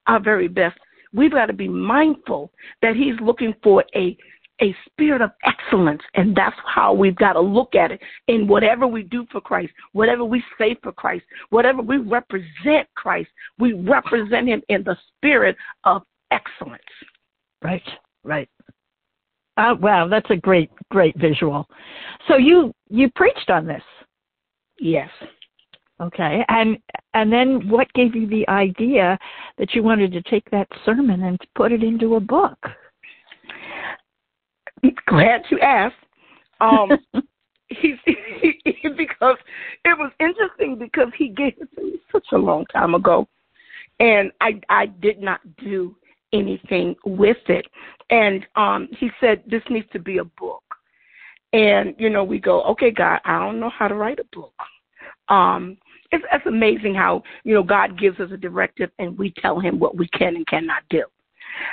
our 0.08 0.20
very 0.20 0.48
best. 0.48 0.78
We've 1.14 1.32
got 1.32 1.48
to 1.48 1.54
be 1.54 1.68
mindful 1.68 2.52
that 2.82 2.96
he's 2.96 3.16
looking 3.22 3.54
for 3.64 3.84
a 3.96 4.18
a 4.62 4.76
spirit 4.86 5.22
of 5.22 5.32
excellence. 5.46 6.02
And 6.16 6.36
that's 6.36 6.56
how 6.66 6.94
we've 6.94 7.16
got 7.16 7.34
to 7.34 7.40
look 7.40 7.76
at 7.76 7.92
it 7.92 8.02
in 8.28 8.48
whatever 8.48 8.88
we 8.88 9.04
do 9.04 9.26
for 9.32 9.42
Christ, 9.42 9.72
whatever 9.94 10.24
we 10.24 10.44
say 10.58 10.76
for 10.82 10.92
Christ, 10.92 11.26
whatever 11.50 11.82
we 11.82 11.98
represent 11.98 12.88
Christ, 12.96 13.30
we 13.58 13.74
represent 13.74 14.48
him 14.48 14.62
in 14.70 14.84
the 14.84 14.98
spirit 15.18 15.56
of 15.84 16.04
excellence. 16.32 16.84
Right, 17.64 17.84
right. 18.24 18.50
Uh, 19.58 19.76
wow, 19.82 20.08
that's 20.08 20.30
a 20.30 20.38
great, 20.38 20.70
great 20.90 21.18
visual. 21.18 21.68
So 22.28 22.38
you 22.38 22.74
you 22.90 23.10
preached 23.16 23.50
on 23.50 23.66
this. 23.66 23.84
Yes. 24.80 25.10
Okay, 26.02 26.46
and 26.48 26.78
and 27.14 27.32
then 27.32 27.68
what 27.68 27.92
gave 27.94 28.16
you 28.16 28.26
the 28.26 28.48
idea 28.48 29.20
that 29.58 29.74
you 29.74 29.84
wanted 29.84 30.14
to 30.14 30.22
take 30.22 30.50
that 30.52 30.70
sermon 30.86 31.24
and 31.24 31.38
put 31.56 31.74
it 31.74 31.84
into 31.84 32.16
a 32.16 32.22
book? 32.22 32.58
glad 35.08 35.44
you 35.50 35.60
asked. 35.60 35.96
Um, 36.62 36.90
he, 37.70 37.96
he, 38.06 38.90
because 38.98 39.38
it 39.86 39.98
was 39.98 40.12
interesting 40.20 40.78
because 40.78 41.10
he 41.18 41.30
gave 41.30 41.54
it 41.60 41.70
to 41.76 41.84
me 41.84 42.00
such 42.12 42.28
a 42.34 42.38
long 42.38 42.66
time 42.66 42.96
ago, 42.96 43.28
and 44.00 44.32
I 44.42 44.60
I 44.70 44.88
did 44.88 45.22
not 45.22 45.42
do 45.58 45.96
anything 46.34 46.96
with 47.06 47.38
it. 47.48 47.66
And 48.10 48.46
um, 48.56 48.88
he 49.00 49.10
said 49.20 49.44
this 49.48 49.64
needs 49.70 49.88
to 49.94 50.00
be 50.00 50.18
a 50.18 50.24
book. 50.24 50.64
And, 51.52 51.96
you 51.98 52.12
know, 52.12 52.24
we 52.24 52.40
go, 52.40 52.62
okay, 52.64 52.92
God, 52.92 53.20
I 53.26 53.40
don't 53.40 53.60
know 53.60 53.72
how 53.72 53.88
to 53.88 53.96
write 53.96 54.20
a 54.20 54.36
book. 54.36 54.54
Um, 55.30 55.78
it's, 56.12 56.24
it's 56.32 56.46
amazing 56.46 56.94
how, 56.94 57.24
you 57.44 57.56
know, 57.56 57.64
God 57.64 58.00
gives 58.00 58.20
us 58.20 58.30
a 58.32 58.38
directive 58.38 58.92
and 59.00 59.18
we 59.18 59.34
tell 59.42 59.60
him 59.60 59.80
what 59.80 59.98
we 59.98 60.08
can 60.10 60.36
and 60.36 60.46
cannot 60.46 60.84
do. 60.92 61.04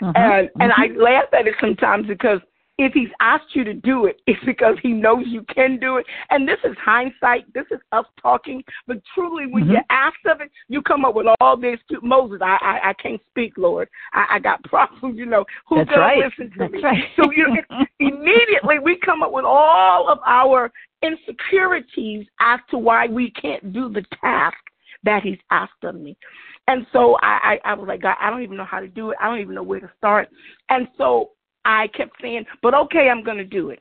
Mm-hmm. 0.03 0.17
And, 0.17 0.51
and 0.61 0.73
mm-hmm. 0.73 1.01
I 1.01 1.03
laugh 1.03 1.29
at 1.39 1.47
it 1.47 1.55
sometimes 1.61 2.07
because– 2.07 2.41
if 2.79 2.93
he's 2.93 3.09
asked 3.21 3.55
you 3.55 3.65
to 3.65 3.75
do 3.75 4.07
it, 4.07 4.21
it's 4.27 4.43
because 4.45 4.77
he 4.83 4.93
knows 4.93 5.25
you 5.27 5.45
can 5.55 5.79
do 5.79 5.97
it. 5.97 6.07
And 6.31 6.47
this 6.47 6.59
is 6.65 6.77
hindsight. 6.83 7.53
This 7.55 7.65
is 7.71 7.81
us 7.93 8.05
talking. 8.21 8.63
But 8.87 8.99
truly, 9.15 9.47
when 9.47 9.65
mm-hmm. 9.65 9.73
you're 9.73 9.83
asked 9.91 10.27
of 10.31 10.41
it, 10.41 10.51
you 10.69 10.83
come 10.83 11.05
up 11.05 11.15
with 11.15 11.27
all 11.41 11.57
this. 11.57 11.79
Moses, 12.03 12.39
I, 12.43 12.59
I 12.61 12.91
I 12.91 12.93
can't 12.95 13.21
speak, 13.31 13.55
Lord. 13.57 13.89
I, 14.13 14.27
I 14.33 14.39
got 14.39 14.63
problems. 14.65 15.17
You 15.19 15.27
know 15.27 15.45
who's 15.67 15.87
That's 15.87 15.91
gonna 15.91 16.15
listen 16.17 16.53
to 16.53 16.59
That's 16.59 16.73
me? 16.73 16.83
Right. 16.83 17.05
So 17.17 17.31
you 17.33 17.47
know, 17.49 17.85
immediately 18.01 18.79
we 18.83 18.99
come 19.05 19.23
up 19.23 19.33
with 19.33 19.45
all 19.45 20.09
of 20.11 20.19
our 20.27 20.71
insecurities 21.03 22.27
as 22.41 22.61
to 22.71 22.79
why 22.79 23.07
we 23.07 23.31
can't 23.31 23.73
do 23.73 23.89
the 23.89 24.05
task 24.21 24.57
that 25.05 25.23
he's 25.23 25.39
asked 25.51 25.85
of 25.85 25.95
me. 25.95 26.17
And 26.69 26.85
so 26.93 27.17
I, 27.23 27.59
I, 27.65 27.71
I 27.73 27.75
was 27.75 27.87
like, 27.87 28.03
God, 28.03 28.17
I 28.21 28.29
don't 28.29 28.43
even 28.43 28.57
know 28.57 28.65
how 28.65 28.81
to 28.81 28.89
do 28.89 29.11
it. 29.11 29.17
I 29.21 29.29
don't 29.29 29.41
even 29.41 29.55
know 29.55 29.63
where 29.63 29.79
to 29.79 29.91
start. 29.97 30.29
And 30.69 30.89
so 30.99 31.31
I 31.67 31.89
kept 31.89 32.13
saying, 32.23 32.45
but 32.63 32.75
okay, 32.75 33.09
I'm 33.11 33.25
going 33.25 33.39
to 33.39 33.45
do 33.45 33.71
it. 33.71 33.81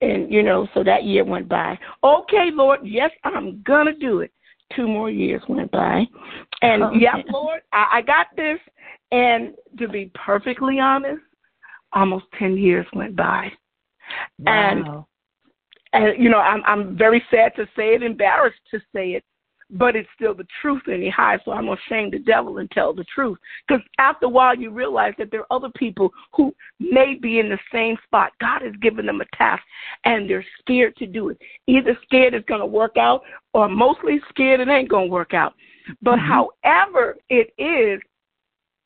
And, 0.00 0.32
you 0.32 0.42
know, 0.42 0.66
so 0.74 0.82
that 0.82 1.04
year 1.04 1.24
went 1.24 1.48
by. 1.48 1.78
Okay, 2.02 2.48
Lord, 2.52 2.80
yes, 2.82 3.10
I'm 3.22 3.62
going 3.62 3.86
to 3.86 3.94
do 3.94 4.20
it. 4.20 4.32
Two 4.74 4.88
more 4.88 5.10
years 5.10 5.42
went 5.48 5.70
by. 5.70 6.04
And, 6.62 6.82
okay. 6.82 6.96
yeah, 7.00 7.16
Lord, 7.30 7.60
I, 7.72 7.98
I 7.98 8.02
got 8.02 8.26
this. 8.34 8.58
And 9.12 9.52
to 9.78 9.86
be 9.86 10.10
perfectly 10.14 10.80
honest, 10.80 11.20
almost 11.92 12.24
10 12.38 12.56
years 12.56 12.86
went 12.94 13.14
by. 13.14 13.52
Wow. 14.38 15.06
And, 15.92 16.04
and, 16.04 16.22
you 16.22 16.30
know, 16.30 16.38
I'm, 16.38 16.62
I'm 16.64 16.96
very 16.96 17.22
sad 17.30 17.54
to 17.56 17.66
say 17.76 17.94
it, 17.94 18.02
embarrassed 18.02 18.60
to 18.70 18.80
say 18.94 19.10
it, 19.10 19.24
but 19.72 19.96
it's 19.96 20.08
still 20.14 20.34
the 20.34 20.46
truth 20.60 20.82
anyhow. 20.90 21.36
So 21.44 21.52
I'm 21.52 21.66
gonna 21.66 21.80
shame 21.88 22.10
the 22.10 22.18
devil 22.18 22.58
and 22.58 22.70
tell 22.70 22.92
the 22.92 23.04
truth. 23.04 23.38
Because 23.66 23.82
after 23.98 24.26
a 24.26 24.28
while, 24.28 24.56
you 24.56 24.70
realize 24.70 25.14
that 25.18 25.30
there 25.30 25.40
are 25.40 25.56
other 25.56 25.70
people 25.76 26.10
who 26.34 26.54
may 26.78 27.14
be 27.20 27.38
in 27.38 27.48
the 27.48 27.58
same 27.72 27.96
spot. 28.04 28.32
God 28.40 28.62
has 28.62 28.74
given 28.82 29.06
them 29.06 29.20
a 29.20 29.36
task, 29.36 29.62
and 30.04 30.28
they're 30.28 30.44
scared 30.60 30.96
to 30.96 31.06
do 31.06 31.30
it. 31.30 31.38
Either 31.66 31.98
scared 32.04 32.34
it's 32.34 32.48
gonna 32.48 32.66
work 32.66 32.96
out, 32.96 33.22
or 33.54 33.68
mostly 33.68 34.20
scared 34.28 34.60
it 34.60 34.68
ain't 34.68 34.90
gonna 34.90 35.06
work 35.06 35.34
out. 35.34 35.54
But 36.02 36.18
mm-hmm. 36.18 36.46
however 36.64 37.16
it 37.28 37.52
is, 37.58 38.00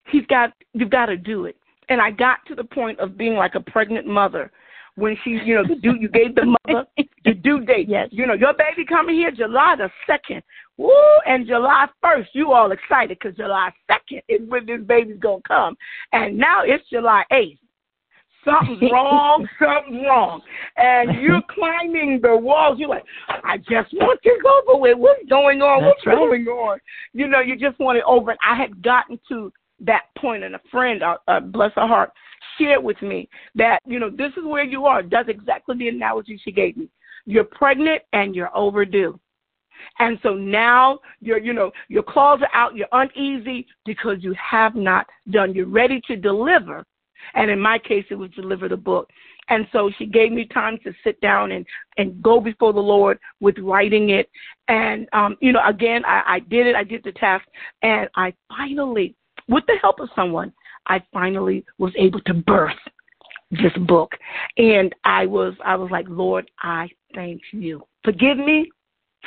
he's 0.09 0.27
got 0.27 0.53
you've 0.73 0.91
got 0.91 1.07
to 1.07 1.17
do 1.17 1.47
it. 1.47 1.57
And 1.89 2.01
I 2.01 2.11
got 2.11 2.39
to 2.49 2.55
the 2.55 2.65
point 2.65 2.99
of 2.99 3.17
being 3.17 3.35
like 3.35 3.55
a 3.55 3.61
pregnant 3.61 4.07
mother 4.07 4.51
when 4.97 5.17
she, 5.23 5.39
you 5.45 5.55
know, 5.55 5.63
the 5.67 5.77
due 5.77 5.97
you 6.01 6.09
gave 6.09 6.35
the 6.35 6.47
mother 6.47 6.87
the 7.25 7.35
due 7.43 7.61
date. 7.61 7.89
Yes. 7.89 8.09
You 8.11 8.27
know, 8.27 8.35
your 8.35 8.55
baby 8.55 8.85
coming 8.87 9.15
here 9.15 9.31
July 9.31 9.77
the 9.77 9.91
second. 10.07 10.43
Woo! 10.79 10.91
And 11.27 11.47
July 11.47 11.87
first, 12.03 12.31
you 12.33 12.53
all 12.53 12.73
excited 12.73 13.19
because 13.21 13.37
July 13.37 13.71
second 13.87 14.23
is 14.29 14.41
when 14.49 14.67
this 14.67 14.81
baby's 14.87 15.19
gonna 15.19 15.41
come, 15.47 15.77
and 16.13 16.37
now 16.37 16.63
it's 16.65 16.89
July 16.91 17.25
eighth. 17.31 17.59
Something's 18.45 18.93
wrong, 18.93 19.49
something's 19.59 20.05
wrong. 20.07 20.41
And 20.77 21.21
you're 21.21 21.43
climbing 21.51 22.21
the 22.23 22.37
walls. 22.37 22.79
You're 22.79 22.91
like, 22.91 23.05
I 23.29 23.57
just 23.59 23.93
want 23.95 24.21
this 24.23 24.35
over 24.45 24.81
with. 24.81 24.99
What's 24.99 25.29
going 25.29 25.63
on? 25.63 25.83
That's 25.83 25.97
What's 25.97 26.07
right. 26.07 26.17
going 26.17 26.47
on? 26.47 26.79
You 27.13 27.27
know, 27.27 27.41
you 27.41 27.57
just 27.57 27.79
want 27.81 27.99
it 27.99 28.05
over. 28.07 28.31
And 28.31 28.39
I 28.47 28.57
had 28.57 28.83
gotten 28.83 29.19
to 29.31 29.53
that 29.81 30.05
point, 30.17 30.45
and 30.45 30.55
a 30.55 30.61
friend, 30.71 31.03
uh, 31.03 31.17
uh, 31.29 31.41
bless 31.41 31.73
her 31.75 31.87
heart, 31.87 32.11
shared 32.59 32.83
with 32.83 33.01
me 33.03 33.29
that, 33.55 33.81
you 33.87 33.99
know, 33.99 34.11
this 34.11 34.33
is 34.37 34.45
where 34.45 34.65
you 34.65 34.87
are. 34.87 35.03
That's 35.03 35.29
exactly 35.29 35.77
the 35.79 35.89
analogy 35.89 36.41
she 36.43 36.53
gave 36.53 36.77
me. 36.77 36.89
You're 37.25 37.45
pregnant 37.45 38.03
and 38.13 38.35
you're 38.35 38.57
overdue. 38.57 39.19
And 39.99 40.19
so 40.23 40.35
now 40.35 41.01
you're, 41.21 41.39
you 41.39 41.53
know 41.53 41.71
your 41.89 42.03
claws 42.03 42.41
are 42.41 42.55
out, 42.55 42.77
you're 42.77 42.89
uneasy 42.93 43.67
because 43.85 44.19
you 44.21 44.35
have 44.35 44.75
not 44.75 45.07
done. 45.31 45.55
You're 45.55 45.67
ready 45.67 46.01
to 46.07 46.17
deliver. 46.17 46.85
And 47.35 47.51
in 47.51 47.61
my 47.61 47.79
case 47.79 48.05
it 48.11 48.15
was 48.15 48.31
deliver 48.31 48.69
the 48.69 48.77
book. 48.77 49.11
And 49.49 49.67
so 49.73 49.91
she 49.97 50.07
gave 50.07 50.33
me 50.33 50.47
time 50.47 50.79
to 50.83 50.93
sit 51.05 51.21
down 51.21 51.53
and, 51.53 51.65
and 51.99 52.21
go 52.21 52.41
before 52.41 52.73
the 52.73 52.81
Lord 52.81 53.19
with 53.41 53.59
writing 53.59 54.11
it. 54.11 54.29
And 54.69 55.09
um, 55.13 55.37
you 55.41 55.53
know, 55.53 55.61
again 55.67 56.05
I, 56.05 56.23
I 56.27 56.39
did 56.41 56.67
it, 56.67 56.75
I 56.75 56.85
did 56.85 57.03
the 57.05 57.13
task, 57.13 57.45
and 57.83 58.09
I 58.17 58.33
finally, 58.49 59.15
with 59.49 59.65
the 59.67 59.77
help 59.81 60.01
of 60.01 60.09
someone, 60.17 60.53
I 60.87 61.03
finally 61.13 61.65
was 61.79 61.93
able 61.97 62.21
to 62.23 62.35
birth 62.35 62.77
this 63.51 63.73
book. 63.87 64.13
And 64.57 64.95
I 65.05 65.27
was 65.27 65.55
I 65.65 65.77
was 65.77 65.91
like, 65.91 66.07
Lord, 66.09 66.51
I 66.61 66.89
thank 67.15 67.41
you. 67.53 67.83
Forgive 68.05 68.39
me 68.39 68.71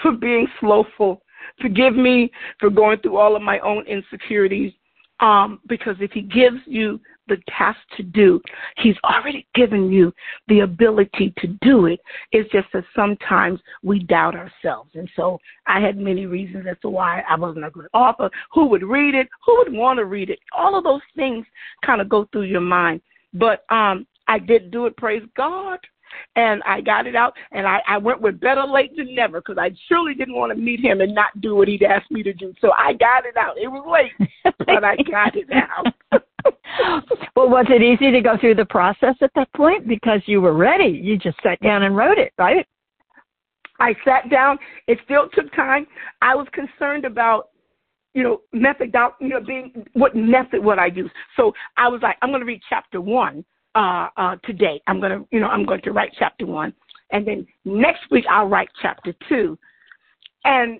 for 0.01 0.11
being 0.11 0.47
slowful. 0.59 1.21
Forgive 1.61 1.95
me 1.95 2.31
for 2.59 2.69
going 2.69 2.99
through 2.99 3.17
all 3.17 3.35
of 3.35 3.41
my 3.41 3.59
own 3.59 3.85
insecurities. 3.87 4.73
Um, 5.21 5.59
because 5.67 5.97
if 5.99 6.11
he 6.11 6.21
gives 6.21 6.59
you 6.65 6.99
the 7.29 7.37
task 7.57 7.79
to 7.97 8.03
do, 8.03 8.41
he's 8.77 8.95
already 9.03 9.47
given 9.55 9.91
you 9.91 10.11
the 10.47 10.61
ability 10.61 11.33
to 11.37 11.47
do 11.61 11.85
it. 11.85 11.99
It's 12.31 12.51
just 12.51 12.67
that 12.73 12.83
sometimes 12.95 13.59
we 13.83 13.99
doubt 13.99 14.35
ourselves. 14.35 14.91
And 14.95 15.09
so 15.15 15.39
I 15.67 15.79
had 15.79 15.97
many 15.97 16.25
reasons 16.25 16.65
as 16.69 16.77
to 16.81 16.89
why 16.89 17.23
I 17.29 17.35
wasn't 17.35 17.65
a 17.65 17.69
good 17.69 17.87
author. 17.93 18.29
Who 18.53 18.67
would 18.67 18.83
read 18.83 19.15
it? 19.15 19.27
Who 19.45 19.57
would 19.59 19.73
want 19.73 19.97
to 19.97 20.05
read 20.05 20.29
it? 20.29 20.39
All 20.57 20.77
of 20.77 20.83
those 20.83 21.01
things 21.15 21.45
kind 21.85 22.01
of 22.01 22.09
go 22.09 22.27
through 22.31 22.43
your 22.43 22.61
mind. 22.61 23.01
But 23.33 23.63
um, 23.69 24.05
I 24.27 24.39
did 24.39 24.71
do 24.71 24.85
it, 24.87 24.97
praise 24.97 25.23
God 25.37 25.79
and 26.35 26.61
I 26.63 26.81
got 26.81 27.07
it 27.07 27.15
out, 27.15 27.33
and 27.51 27.67
I, 27.67 27.79
I 27.87 27.97
went 27.97 28.21
with 28.21 28.39
better 28.39 28.63
late 28.63 28.95
than 28.95 29.13
never 29.15 29.41
because 29.41 29.57
I 29.57 29.71
surely 29.87 30.13
didn't 30.13 30.35
want 30.35 30.51
to 30.51 30.57
meet 30.57 30.79
him 30.79 31.01
and 31.01 31.13
not 31.13 31.39
do 31.41 31.55
what 31.55 31.67
he'd 31.67 31.83
asked 31.83 32.11
me 32.11 32.23
to 32.23 32.33
do. 32.33 32.53
So 32.61 32.71
I 32.71 32.93
got 32.93 33.25
it 33.25 33.37
out. 33.37 33.57
It 33.57 33.67
was 33.67 33.85
late, 33.87 34.29
but 34.59 34.83
I 34.83 34.95
got 34.97 35.35
it 35.35 35.47
out. 35.51 36.21
well, 37.35 37.49
was 37.49 37.65
it 37.69 37.81
easy 37.81 38.11
to 38.11 38.21
go 38.21 38.37
through 38.39 38.55
the 38.55 38.65
process 38.65 39.15
at 39.21 39.31
that 39.35 39.51
point 39.53 39.87
because 39.87 40.21
you 40.25 40.41
were 40.41 40.53
ready? 40.53 40.89
You 40.89 41.17
just 41.17 41.37
sat 41.43 41.59
down 41.61 41.83
and 41.83 41.95
wrote 41.95 42.17
it, 42.17 42.33
right? 42.37 42.65
I 43.79 43.93
sat 44.05 44.29
down. 44.29 44.57
It 44.87 44.99
still 45.05 45.29
took 45.33 45.53
time. 45.53 45.87
I 46.21 46.35
was 46.35 46.47
concerned 46.53 47.05
about 47.05 47.49
you 48.15 48.23
know, 48.23 48.41
method, 48.53 48.93
you 49.21 49.29
know, 49.29 49.39
being 49.39 49.85
what 49.93 50.15
method 50.15 50.63
would 50.63 50.79
I 50.79 50.87
use. 50.87 51.11
So 51.37 51.53
I 51.77 51.87
was 51.87 52.01
like, 52.01 52.17
I'm 52.21 52.29
going 52.29 52.41
to 52.41 52.45
read 52.45 52.61
chapter 52.67 52.99
one 52.99 53.45
uh, 53.75 54.07
uh, 54.17 54.35
today. 54.43 54.81
I'm 54.87 54.99
gonna, 54.99 55.23
you 55.31 55.39
know, 55.39 55.47
I'm 55.47 55.65
going 55.65 55.81
to 55.81 55.91
write 55.91 56.11
chapter 56.17 56.45
one, 56.45 56.73
and 57.11 57.27
then 57.27 57.45
next 57.65 58.01
week 58.11 58.25
I'll 58.29 58.47
write 58.47 58.69
chapter 58.81 59.13
two, 59.27 59.57
and 60.45 60.79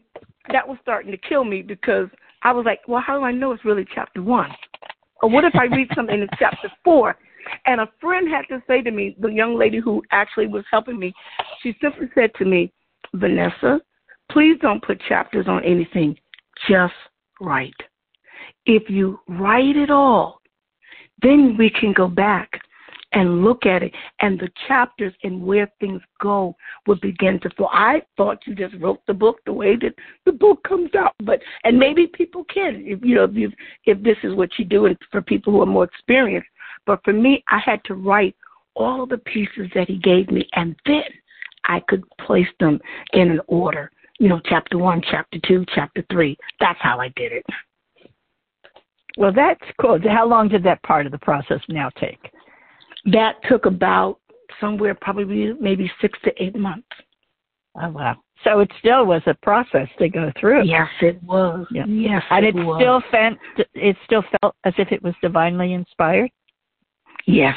that 0.51 0.67
was 0.67 0.77
starting 0.81 1.11
to 1.11 1.17
kill 1.17 1.43
me 1.43 1.61
because 1.61 2.07
I 2.41 2.51
was 2.51 2.65
like, 2.65 2.79
well, 2.87 3.03
how 3.05 3.17
do 3.17 3.25
I 3.25 3.31
know 3.31 3.51
it's 3.51 3.65
really 3.65 3.85
chapter 3.93 4.21
one? 4.21 4.51
Or 5.21 5.29
what 5.29 5.43
if 5.43 5.53
I 5.55 5.65
read 5.65 5.89
something 5.95 6.21
in 6.21 6.27
chapter 6.37 6.71
four? 6.83 7.17
And 7.65 7.81
a 7.81 7.89
friend 7.99 8.27
had 8.29 8.45
to 8.49 8.61
say 8.67 8.81
to 8.81 8.91
me, 8.91 9.15
the 9.19 9.29
young 9.29 9.57
lady 9.57 9.79
who 9.79 10.03
actually 10.11 10.47
was 10.47 10.63
helping 10.71 10.99
me, 10.99 11.13
she 11.61 11.75
simply 11.81 12.07
said 12.15 12.31
to 12.35 12.45
me, 12.45 12.71
Vanessa, 13.13 13.81
please 14.31 14.57
don't 14.61 14.83
put 14.83 15.01
chapters 15.07 15.47
on 15.47 15.63
anything. 15.65 16.15
Just 16.69 16.93
write. 17.41 17.73
If 18.65 18.89
you 18.89 19.19
write 19.27 19.75
it 19.75 19.89
all, 19.89 20.41
then 21.21 21.55
we 21.57 21.69
can 21.69 21.93
go 21.93 22.07
back 22.07 22.61
and 23.13 23.43
look 23.43 23.65
at 23.65 23.81
it 23.83 23.93
and 24.19 24.39
the 24.39 24.49
chapters 24.67 25.13
and 25.23 25.41
where 25.41 25.71
things 25.79 26.01
go 26.21 26.55
would 26.87 27.01
begin 27.01 27.39
to 27.39 27.49
flow. 27.51 27.67
I 27.71 28.01
thought 28.17 28.45
you 28.45 28.55
just 28.55 28.75
wrote 28.75 29.01
the 29.07 29.13
book 29.13 29.39
the 29.45 29.53
way 29.53 29.75
that 29.77 29.95
the 30.25 30.31
book 30.31 30.63
comes 30.63 30.93
out, 30.95 31.15
but 31.23 31.39
and 31.63 31.77
maybe 31.77 32.07
people 32.07 32.43
can 32.45 32.83
if 32.85 32.99
you 33.03 33.15
know 33.15 33.29
if 33.33 33.53
if 33.85 34.03
this 34.03 34.17
is 34.23 34.35
what 34.35 34.49
you 34.57 34.65
do 34.65 34.85
and 34.85 34.97
for 35.11 35.21
people 35.21 35.53
who 35.53 35.61
are 35.61 35.67
more 35.67 35.85
experienced. 35.85 36.49
But 36.85 37.03
for 37.03 37.13
me, 37.13 37.43
I 37.49 37.59
had 37.59 37.83
to 37.85 37.95
write 37.95 38.35
all 38.75 39.05
the 39.05 39.17
pieces 39.17 39.69
that 39.75 39.87
he 39.87 39.97
gave 39.97 40.29
me 40.29 40.47
and 40.53 40.75
then 40.85 41.03
I 41.65 41.81
could 41.87 42.03
place 42.19 42.47
them 42.59 42.79
in 43.13 43.31
an 43.31 43.41
order. 43.47 43.91
You 44.19 44.29
know, 44.29 44.41
chapter 44.45 44.77
one, 44.77 45.01
chapter 45.09 45.39
two, 45.45 45.65
chapter 45.73 46.03
three. 46.11 46.37
That's 46.59 46.79
how 46.81 46.99
I 46.99 47.09
did 47.15 47.31
it. 47.31 47.45
Well, 49.17 49.33
that's 49.33 49.63
cool. 49.81 49.99
How 50.07 50.25
long 50.25 50.47
did 50.47 50.63
that 50.63 50.81
part 50.83 51.05
of 51.05 51.11
the 51.11 51.17
process 51.17 51.59
now 51.67 51.89
take? 51.99 52.31
That 53.05 53.35
took 53.47 53.65
about 53.65 54.19
somewhere 54.59 54.95
probably 54.95 55.53
maybe 55.59 55.91
six 56.01 56.17
to 56.23 56.43
eight 56.43 56.55
months. 56.55 56.87
Oh 57.81 57.89
wow! 57.89 58.17
So 58.43 58.59
it 58.59 58.71
still 58.79 59.05
was 59.05 59.21
a 59.25 59.33
process 59.35 59.87
to 59.99 60.09
go 60.09 60.31
through. 60.39 60.65
Yes, 60.65 60.87
it 61.01 61.21
was. 61.23 61.65
Yeah. 61.71 61.85
Yes, 61.85 62.23
and 62.29 62.45
it, 62.45 62.55
it 62.55 62.63
was. 62.63 62.79
still 62.81 63.01
felt 63.11 63.37
it 63.73 63.95
still 64.05 64.23
felt 64.41 64.55
as 64.63 64.73
if 64.77 64.91
it 64.91 65.03
was 65.03 65.13
divinely 65.21 65.73
inspired. 65.73 66.31
Yes. 67.25 67.55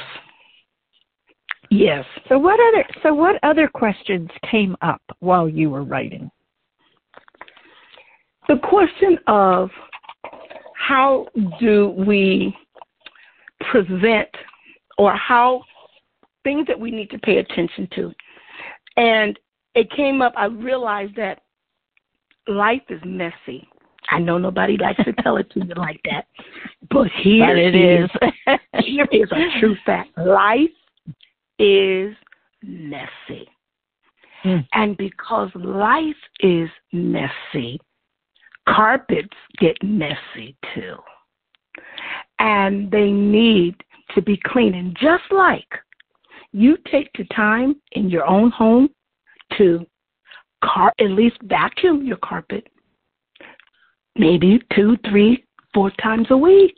Yes. 1.70 2.04
So 2.28 2.38
what 2.38 2.60
other 2.60 2.84
so 3.02 3.14
what 3.14 3.36
other 3.42 3.68
questions 3.68 4.28
came 4.50 4.76
up 4.82 5.00
while 5.20 5.48
you 5.48 5.70
were 5.70 5.84
writing? 5.84 6.30
The 8.48 8.56
question 8.58 9.18
of 9.28 9.70
how 10.76 11.28
do 11.60 11.94
we 11.96 12.54
present 13.70 14.28
or 14.98 15.14
how 15.14 15.62
things 16.44 16.66
that 16.66 16.78
we 16.78 16.90
need 16.90 17.10
to 17.10 17.18
pay 17.18 17.38
attention 17.38 17.88
to. 17.94 18.12
And 18.96 19.38
it 19.74 19.90
came 19.90 20.20
up, 20.20 20.34
I 20.36 20.46
realized 20.46 21.16
that 21.16 21.42
life 22.46 22.82
is 22.88 23.00
messy. 23.04 23.68
I 24.10 24.18
know 24.18 24.36
nobody 24.36 24.76
likes 24.76 25.02
to 25.04 25.12
tell 25.22 25.36
it 25.36 25.50
to 25.52 25.64
you 25.64 25.74
like 25.76 26.00
that, 26.04 26.26
but 26.90 27.08
here 27.22 27.46
but 27.46 27.56
it 27.56 27.74
is. 27.74 28.10
here 28.84 29.06
is 29.10 29.30
a 29.30 29.60
true 29.60 29.76
fact. 29.86 30.10
Life 30.18 30.68
is 31.58 32.14
messy. 32.62 33.48
Mm. 34.44 34.66
And 34.72 34.96
because 34.96 35.50
life 35.54 36.16
is 36.40 36.68
messy, 36.92 37.80
carpets 38.68 39.36
get 39.58 39.76
messy 39.82 40.56
too. 40.74 40.96
And 42.38 42.90
they 42.90 43.10
need 43.10 43.76
to 44.14 44.22
be 44.22 44.40
clean. 44.44 44.74
And 44.74 44.96
just 45.00 45.24
like 45.30 45.68
you 46.52 46.76
take 46.90 47.10
the 47.16 47.24
time 47.34 47.76
in 47.92 48.10
your 48.10 48.26
own 48.26 48.50
home 48.50 48.88
to 49.58 49.86
car 50.64 50.92
at 51.00 51.10
least 51.10 51.36
vacuum 51.42 52.04
your 52.04 52.18
carpet 52.18 52.68
maybe 54.16 54.60
two, 54.74 54.96
three, 55.08 55.44
four 55.74 55.90
times 56.02 56.26
a 56.30 56.36
week. 56.36 56.76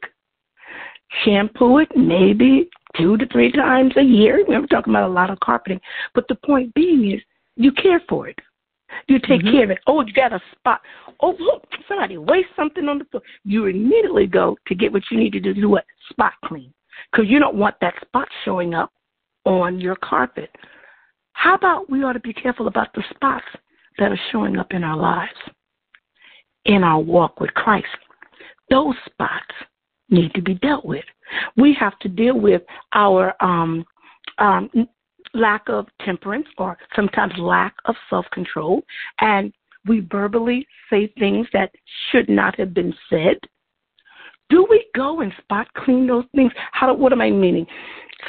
Shampoo 1.25 1.79
it 1.79 1.89
maybe 1.97 2.69
two 2.97 3.17
to 3.17 3.27
three 3.29 3.53
times 3.53 3.93
a 3.97 4.03
year. 4.03 4.45
We're 4.47 4.67
talking 4.67 4.93
about 4.93 5.11
a 5.11 5.13
lot 5.13 5.31
of 5.31 5.39
carpeting. 5.41 5.81
But 6.15 6.27
the 6.29 6.37
point 6.37 6.75
being 6.75 7.13
is 7.13 7.21
you 7.57 7.73
care 7.73 8.03
for 8.09 8.29
it. 8.29 8.39
You 9.09 9.19
take 9.19 9.41
mm-hmm. 9.41 9.53
care 9.53 9.65
of 9.65 9.71
it. 9.71 9.79
Oh, 9.87 10.05
you 10.05 10.13
got 10.13 10.33
a 10.33 10.41
spot. 10.53 10.81
Oh, 11.21 11.35
look, 11.39 11.65
somebody 11.89 12.17
waste 12.17 12.49
something 12.55 12.89
on 12.89 12.99
the 12.99 13.05
floor. 13.07 13.23
You 13.45 13.67
immediately 13.67 14.27
go 14.27 14.57
to 14.67 14.75
get 14.75 14.93
what 14.93 15.03
you 15.11 15.19
need 15.19 15.33
to 15.33 15.41
do 15.41 15.55
to 15.55 15.61
do 15.61 15.69
what? 15.69 15.85
Spot 16.11 16.33
clean. 16.45 16.73
Because 17.11 17.29
you 17.29 17.39
don't 17.39 17.57
want 17.57 17.77
that 17.81 17.95
spot 18.01 18.29
showing 18.45 18.75
up 18.75 18.93
on 19.45 19.81
your 19.81 19.97
carpet. 19.97 20.51
How 21.33 21.55
about 21.55 21.91
we 21.91 22.03
ought 22.05 22.13
to 22.15 22.21
be 22.21 22.33
careful 22.33 22.69
about 22.69 22.93
the 22.95 23.03
spots 23.15 23.45
that 23.99 24.11
are 24.13 24.21
showing 24.33 24.57
up 24.57 24.73
in 24.73 24.85
our 24.85 24.97
lives, 24.97 25.33
in 26.65 26.83
our 26.83 27.01
walk 27.01 27.41
with 27.41 27.53
Christ? 27.55 27.87
Those 28.71 28.95
spots 29.07 29.53
need 30.09 30.33
to 30.35 30.43
be 30.43 30.55
dealt 30.55 30.85
with. 30.85 31.05
We 31.57 31.77
have 31.79 31.99
to 32.01 32.09
deal 32.09 32.39
with 32.39 32.63
our 32.93 33.35
um, 33.41 33.85
um, 34.39 34.71
lack 35.35 35.69
of 35.69 35.87
temperance 36.05 36.47
or 36.59 36.79
sometimes 36.95 37.35
lack 37.39 37.75
of 37.87 37.97
self 38.09 38.27
control, 38.33 38.83
and 39.21 39.53
we 39.87 40.01
verbally 40.11 40.67
say 40.89 41.13
things 41.19 41.47
that 41.53 41.71
should 42.11 42.29
not 42.29 42.59
have 42.59 42.73
been 42.73 42.95
said. 43.11 43.37
Do 44.51 44.67
we 44.69 44.85
go 44.95 45.21
and 45.21 45.33
spot 45.43 45.67
clean 45.75 46.07
those 46.07 46.25
things? 46.35 46.53
How? 46.73 46.87
Do, 46.87 46.95
what 46.95 47.13
am 47.13 47.21
I 47.21 47.31
meaning? 47.31 47.67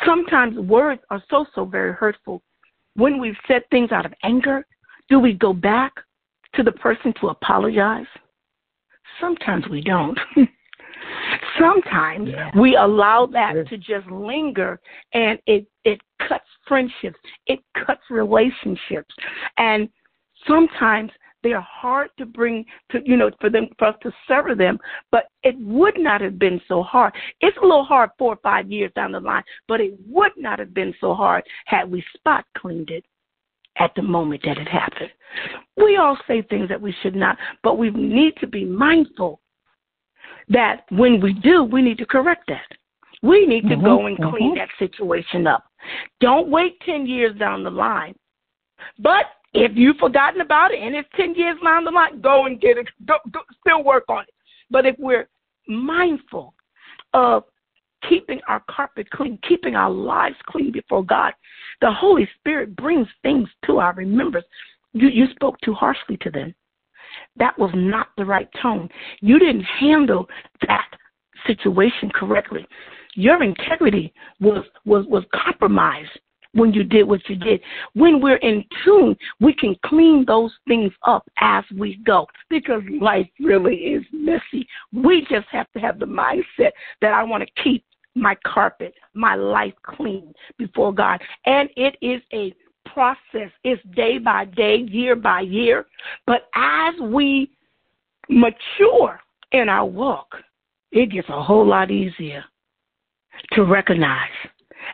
Sometimes 0.06 0.58
words 0.58 1.02
are 1.10 1.24
so 1.30 1.46
so 1.54 1.66
very 1.66 1.94
hurtful. 1.94 2.42
When 2.96 3.20
we've 3.20 3.38
said 3.48 3.64
things 3.70 3.92
out 3.92 4.06
of 4.06 4.14
anger, 4.24 4.66
do 5.10 5.20
we 5.20 5.34
go 5.34 5.54
back 5.54 5.94
to 6.56 6.64
the 6.64 6.72
person 6.72 7.14
to 7.22 7.28
apologize? 7.30 8.06
Sometimes 9.20 9.68
we 9.70 9.82
don't. 9.82 10.18
Sometimes 11.60 12.30
yeah. 12.30 12.50
we 12.60 12.76
allow 12.76 13.28
that 13.28 13.68
to 13.70 13.78
just 13.78 14.08
linger 14.08 14.80
and 15.14 15.40
it 15.46 15.68
it 15.84 16.02
cuts 16.28 16.46
friendships, 16.68 17.18
it 17.48 17.60
cuts 17.86 18.02
relationships. 18.10 19.14
And 19.58 19.90
sometimes 20.48 21.12
they 21.46 21.54
are 21.54 21.68
hard 21.70 22.10
to 22.18 22.25
bring 22.25 22.66
to 22.92 23.00
you 23.06 23.16
know 23.16 23.30
for 23.40 23.50
them 23.50 23.68
for 23.80 23.88
us 23.90 23.96
to 24.02 24.12
sever 24.28 24.56
them 24.56 24.78
but 25.12 25.25
it 25.44 25.56
would 25.60 25.98
not 25.98 26.20
have 26.20 26.38
been 26.38 26.60
so 26.68 26.84
hard 26.84 27.14
it's 27.40 27.58
a 27.58 27.62
little 27.62 27.86
hard 27.86 28.10
four 28.18 28.34
or 28.34 28.40
five 28.44 28.70
years 28.70 28.92
down 28.96 29.12
the 29.12 29.20
line 29.20 29.44
but 29.68 29.80
it 29.80 29.94
would 30.08 30.34
not 30.36 30.60
have 30.60 30.74
been 30.74 30.94
so 31.00 31.14
hard 31.14 31.44
had 31.66 31.90
we 31.90 32.04
spot 32.16 32.44
cleaned 32.58 32.90
it 32.90 33.06
at 33.78 33.92
the 33.96 34.02
moment 34.02 34.42
that 34.44 34.58
it 34.58 34.68
happened 34.68 35.12
we 35.78 35.98
all 35.98 36.18
say 36.28 36.42
things 36.42 36.68
that 36.68 36.82
we 36.82 36.94
should 37.02 37.16
not 37.16 37.38
but 37.64 37.78
we 37.78 37.90
need 37.92 38.34
to 38.38 38.48
be 38.48 38.66
mindful 38.66 39.40
that 40.50 40.86
when 40.90 41.20
we 41.22 41.34
do, 41.34 41.64
we 41.64 41.81
need 41.81 41.98
to 41.98 42.05
correct 42.05 42.46
that. 42.48 42.68
We 43.22 43.46
need 43.46 43.68
to 43.70 43.75
mm-hmm, 43.75 43.86
go 43.86 44.05
and 44.05 44.18
clean 44.18 44.55
mm-hmm. 44.55 44.58
that 44.58 44.70
situation 44.77 45.48
up. 45.48 45.64
Don't 46.20 46.50
wait 46.50 46.79
10 46.81 47.08
years 47.08 47.38
down 47.38 47.64
the 47.64 47.72
line. 47.72 48.16
But 49.00 49.25
if 49.55 49.72
you've 49.75 49.98
forgotten 49.98 50.41
about 50.41 50.72
it 50.72 50.79
and 50.81 50.96
it's 50.96 51.09
10 51.15 51.35
years 51.35 51.57
down 51.63 51.85
the 51.85 51.91
line, 51.91 52.22
go 52.22 52.46
and 52.46 52.59
get 52.59 52.77
it. 52.77 52.87
Go, 53.05 53.15
go, 53.31 53.39
still 53.61 53.83
work 53.83 54.03
on 54.09 54.24
it. 54.24 54.33
But 54.70 54.85
if 54.85 54.96
we're 55.00 55.29
mindful 55.68 56.53
of 57.13 57.44
keeping 58.07 58.39
our 58.48 58.63
carpet 58.70 59.09
clean, 59.09 59.39
keeping 59.48 59.75
our 59.75 59.89
lives 59.89 60.35
clean 60.48 60.72
before 60.72 61.03
God, 61.03 61.33
the 61.81 61.91
Holy 61.91 62.27
Spirit 62.39 62.75
brings 62.75 63.07
things 63.24 63.50
to 63.65 63.79
our 63.79 63.94
remembrance. 63.94 64.46
You, 64.94 65.07
you 65.07 65.27
spoke 65.31 65.59
too 65.61 65.74
harshly 65.74 66.18
to 66.18 66.29
them 66.29 66.53
that 67.37 67.57
was 67.57 67.72
not 67.74 68.07
the 68.18 68.25
right 68.25 68.50
tone. 68.61 68.89
You 69.22 69.39
didn't 69.39 69.63
handle 69.63 70.27
that 70.68 70.87
situation 71.46 72.09
correctly. 72.13 72.65
Your 73.15 73.44
integrity 73.44 74.13
was 74.39 74.65
was 74.85 75.05
was 75.07 75.24
compromised 75.33 76.20
when 76.55 76.74
you 76.74 76.83
did 76.83 77.03
what 77.03 77.22
you 77.29 77.35
did. 77.35 77.61
When 77.94 78.22
we're 78.22 78.37
in 78.37 78.63
tune, 78.83 79.15
we 79.39 79.53
can 79.53 79.75
clean 79.85 80.25
those 80.25 80.51
things 80.68 80.91
up 81.05 81.29
as 81.39 81.63
we 81.77 81.98
go 82.05 82.25
because 82.50 82.81
life 83.00 83.27
really 83.39 83.75
is 83.75 84.03
messy. 84.11 84.68
We 84.94 85.22
just 85.29 85.48
have 85.51 85.72
to 85.74 85.79
have 85.79 86.00
the 86.00 86.05
mindset 86.05 86.72
that 87.01 87.13
I 87.13 87.24
want 87.24 87.44
to 87.44 87.63
keep 87.63 87.83
my 88.15 88.35
carpet, 88.48 88.94
my 89.13 89.35
life 89.35 89.74
clean 89.83 90.33
before 90.57 90.94
God. 90.94 91.22
And 91.46 91.70
it 91.75 91.98
is 92.01 92.22
a 92.33 92.53
process. 92.85 93.51
It's 93.63 93.81
day 93.94 94.18
by 94.18 94.46
day, 94.46 94.77
year 94.77 95.15
by 95.15 95.41
year. 95.41 95.85
But 96.25 96.48
as 96.55 96.94
we 97.01 97.51
mature 98.29 99.20
in 99.51 99.68
our 99.68 99.85
walk, 99.85 100.35
it 100.91 101.11
gets 101.11 101.27
a 101.27 101.44
whole 101.44 101.68
lot 101.68 101.91
easier 101.91 102.46
to 103.51 103.65
recognize. 103.65 104.29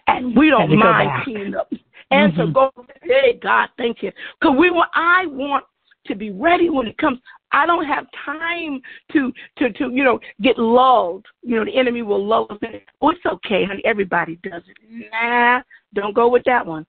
And 0.07 0.35
we 0.35 0.49
don't 0.49 0.71
and 0.71 0.79
mind 0.79 1.23
cleaning 1.23 1.55
up. 1.55 1.71
And 2.11 2.33
mm-hmm. 2.33 2.47
to 2.47 2.51
go, 2.51 2.71
hey, 3.03 3.39
God, 3.41 3.69
thank 3.77 4.01
you. 4.01 4.11
Because 4.39 4.55
we 4.59 4.69
want, 4.69 4.89
I 4.93 5.25
want 5.27 5.63
to 6.07 6.15
be 6.15 6.31
ready 6.31 6.69
when 6.69 6.87
it 6.87 6.97
comes. 6.97 7.19
I 7.53 7.65
don't 7.65 7.85
have 7.85 8.05
time 8.25 8.81
to 9.11 9.31
to 9.57 9.73
to 9.73 9.89
you 9.91 10.03
know 10.05 10.19
get 10.41 10.57
lulled. 10.57 11.25
You 11.43 11.57
know 11.57 11.65
the 11.65 11.77
enemy 11.77 12.01
will 12.01 12.25
lull 12.25 12.47
us 12.49 12.57
in. 12.61 12.79
Oh, 13.01 13.09
it's 13.09 13.25
okay, 13.25 13.65
honey. 13.65 13.81
Everybody 13.83 14.39
does 14.41 14.63
it. 14.67 14.77
Nah, 15.11 15.61
don't 15.93 16.15
go 16.15 16.29
with 16.29 16.43
that 16.45 16.65
one. 16.65 16.85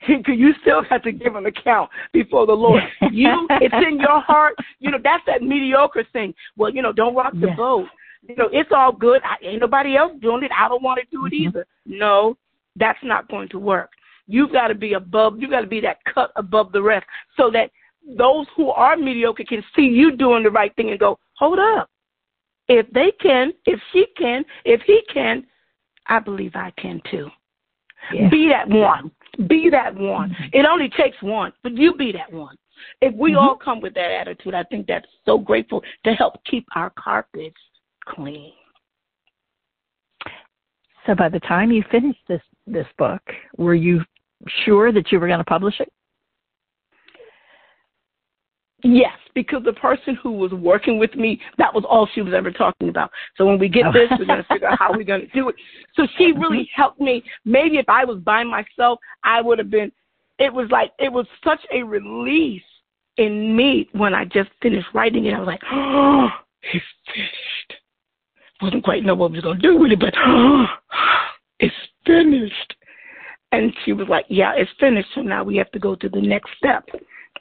you 0.28 0.54
still 0.62 0.82
have 0.88 1.02
to 1.02 1.12
give 1.12 1.34
an 1.34 1.46
account 1.46 1.90
before 2.12 2.46
the 2.46 2.52
Lord. 2.52 2.82
You, 3.10 3.46
it's 3.50 3.74
in 3.74 3.98
your 3.98 4.20
heart. 4.26 4.54
You 4.78 4.90
know, 4.90 4.98
that's 5.02 5.24
that 5.26 5.42
mediocre 5.42 6.04
thing. 6.12 6.34
Well, 6.56 6.72
you 6.72 6.82
know, 6.82 6.92
don't 6.92 7.14
rock 7.14 7.32
the 7.32 7.48
boat. 7.56 7.86
You 8.26 8.36
know, 8.36 8.48
it's 8.52 8.70
all 8.74 8.92
good. 8.92 9.22
I, 9.24 9.36
ain't 9.44 9.60
nobody 9.60 9.96
else 9.96 10.12
doing 10.20 10.42
it. 10.42 10.50
I 10.56 10.68
don't 10.68 10.82
want 10.82 11.00
to 11.00 11.06
do 11.10 11.26
it 11.26 11.32
mm-hmm. 11.32 11.48
either. 11.48 11.66
No, 11.86 12.36
that's 12.76 12.98
not 13.02 13.28
going 13.28 13.48
to 13.50 13.58
work. 13.58 13.90
You've 14.26 14.52
got 14.52 14.68
to 14.68 14.74
be 14.74 14.92
above. 14.92 15.40
you've 15.40 15.50
got 15.50 15.62
to 15.62 15.66
be 15.66 15.80
that 15.80 15.98
cut 16.12 16.32
above 16.36 16.72
the 16.72 16.82
rest, 16.82 17.06
so 17.36 17.50
that 17.52 17.70
those 18.16 18.46
who 18.56 18.70
are 18.70 18.96
mediocre 18.96 19.44
can 19.44 19.62
see 19.74 19.82
you 19.82 20.16
doing 20.16 20.42
the 20.42 20.50
right 20.50 20.74
thing 20.76 20.90
and 20.90 20.98
go, 20.98 21.18
hold 21.34 21.58
up. 21.58 21.90
If 22.68 22.90
they 22.92 23.12
can, 23.20 23.52
if 23.64 23.80
she 23.92 24.06
can, 24.16 24.44
if 24.64 24.82
he 24.82 25.02
can, 25.12 25.46
I 26.06 26.18
believe 26.18 26.52
I 26.54 26.72
can 26.78 27.00
too. 27.10 27.28
Yeah. 28.12 28.28
Be 28.28 28.50
that 28.50 28.68
one. 28.68 29.10
Be 29.48 29.68
that 29.70 29.94
one. 29.94 30.30
Mm-hmm. 30.30 30.44
It 30.52 30.66
only 30.66 30.88
takes 30.90 31.16
one, 31.22 31.52
but 31.62 31.76
you 31.76 31.94
be 31.94 32.12
that 32.12 32.32
one. 32.32 32.56
If 33.00 33.14
we 33.14 33.30
mm-hmm. 33.30 33.38
all 33.38 33.56
come 33.56 33.80
with 33.80 33.94
that 33.94 34.10
attitude, 34.10 34.54
I 34.54 34.64
think 34.64 34.86
that's 34.86 35.06
so 35.24 35.38
grateful 35.38 35.82
to 36.04 36.12
help 36.12 36.42
keep 36.44 36.66
our 36.74 36.90
carpets 36.90 37.56
clean. 38.08 38.52
So 41.06 41.14
by 41.14 41.28
the 41.28 41.40
time 41.40 41.70
you 41.70 41.82
finished 41.90 42.20
this 42.28 42.42
this 42.66 42.86
book, 42.98 43.22
were 43.56 43.74
you 43.74 44.02
sure 44.64 44.92
that 44.92 45.10
you 45.10 45.18
were 45.18 45.26
going 45.26 45.38
to 45.38 45.44
publish 45.44 45.80
it? 45.80 45.90
Yes, 48.84 49.16
because 49.34 49.62
the 49.64 49.72
person 49.72 50.16
who 50.22 50.32
was 50.32 50.52
working 50.52 50.98
with 50.98 51.14
me, 51.16 51.40
that 51.56 51.74
was 51.74 51.84
all 51.88 52.08
she 52.14 52.22
was 52.22 52.32
ever 52.32 52.52
talking 52.52 52.90
about. 52.90 53.10
So 53.36 53.44
when 53.44 53.58
we 53.58 53.68
get 53.68 53.86
oh. 53.86 53.92
this, 53.92 54.08
we're 54.16 54.26
going 54.26 54.42
to 54.42 54.48
figure 54.48 54.68
out 54.68 54.78
how 54.78 54.92
we're 54.92 55.02
going 55.02 55.22
to 55.22 55.26
do 55.28 55.48
it. 55.48 55.56
So 55.94 56.06
she 56.16 56.30
mm-hmm. 56.30 56.40
really 56.40 56.70
helped 56.74 57.00
me. 57.00 57.24
Maybe 57.44 57.78
if 57.78 57.88
I 57.88 58.04
was 58.04 58.18
by 58.20 58.44
myself, 58.44 59.00
I 59.24 59.40
would 59.40 59.58
have 59.58 59.70
been, 59.70 59.90
it 60.38 60.52
was 60.52 60.68
like, 60.70 60.92
it 61.00 61.12
was 61.12 61.26
such 61.42 61.60
a 61.72 61.82
release 61.82 62.62
in 63.16 63.56
me 63.56 63.88
when 63.92 64.14
I 64.14 64.24
just 64.24 64.50
finished 64.62 64.86
writing 64.94 65.26
it. 65.26 65.34
I 65.34 65.40
was 65.40 65.46
like, 65.48 65.62
oh, 65.72 66.28
it's 66.72 66.84
finished. 67.12 67.82
Wasn't 68.60 68.84
quite 68.84 69.04
know 69.04 69.14
what 69.14 69.32
I 69.32 69.34
was 69.34 69.42
to 69.42 69.54
do 69.54 69.76
with 69.76 69.92
it, 69.92 70.00
but 70.00 70.14
oh, 70.16 70.66
it's 71.60 71.74
finished. 72.06 72.74
And 73.52 73.72
she 73.84 73.92
was 73.92 74.08
like, 74.08 74.26
yeah, 74.28 74.52
it's 74.56 74.70
finished. 74.78 75.08
So 75.14 75.22
now 75.22 75.42
we 75.44 75.56
have 75.56 75.70
to 75.72 75.78
go 75.78 75.94
to 75.94 76.08
the 76.08 76.20
next 76.20 76.50
step. 76.58 76.84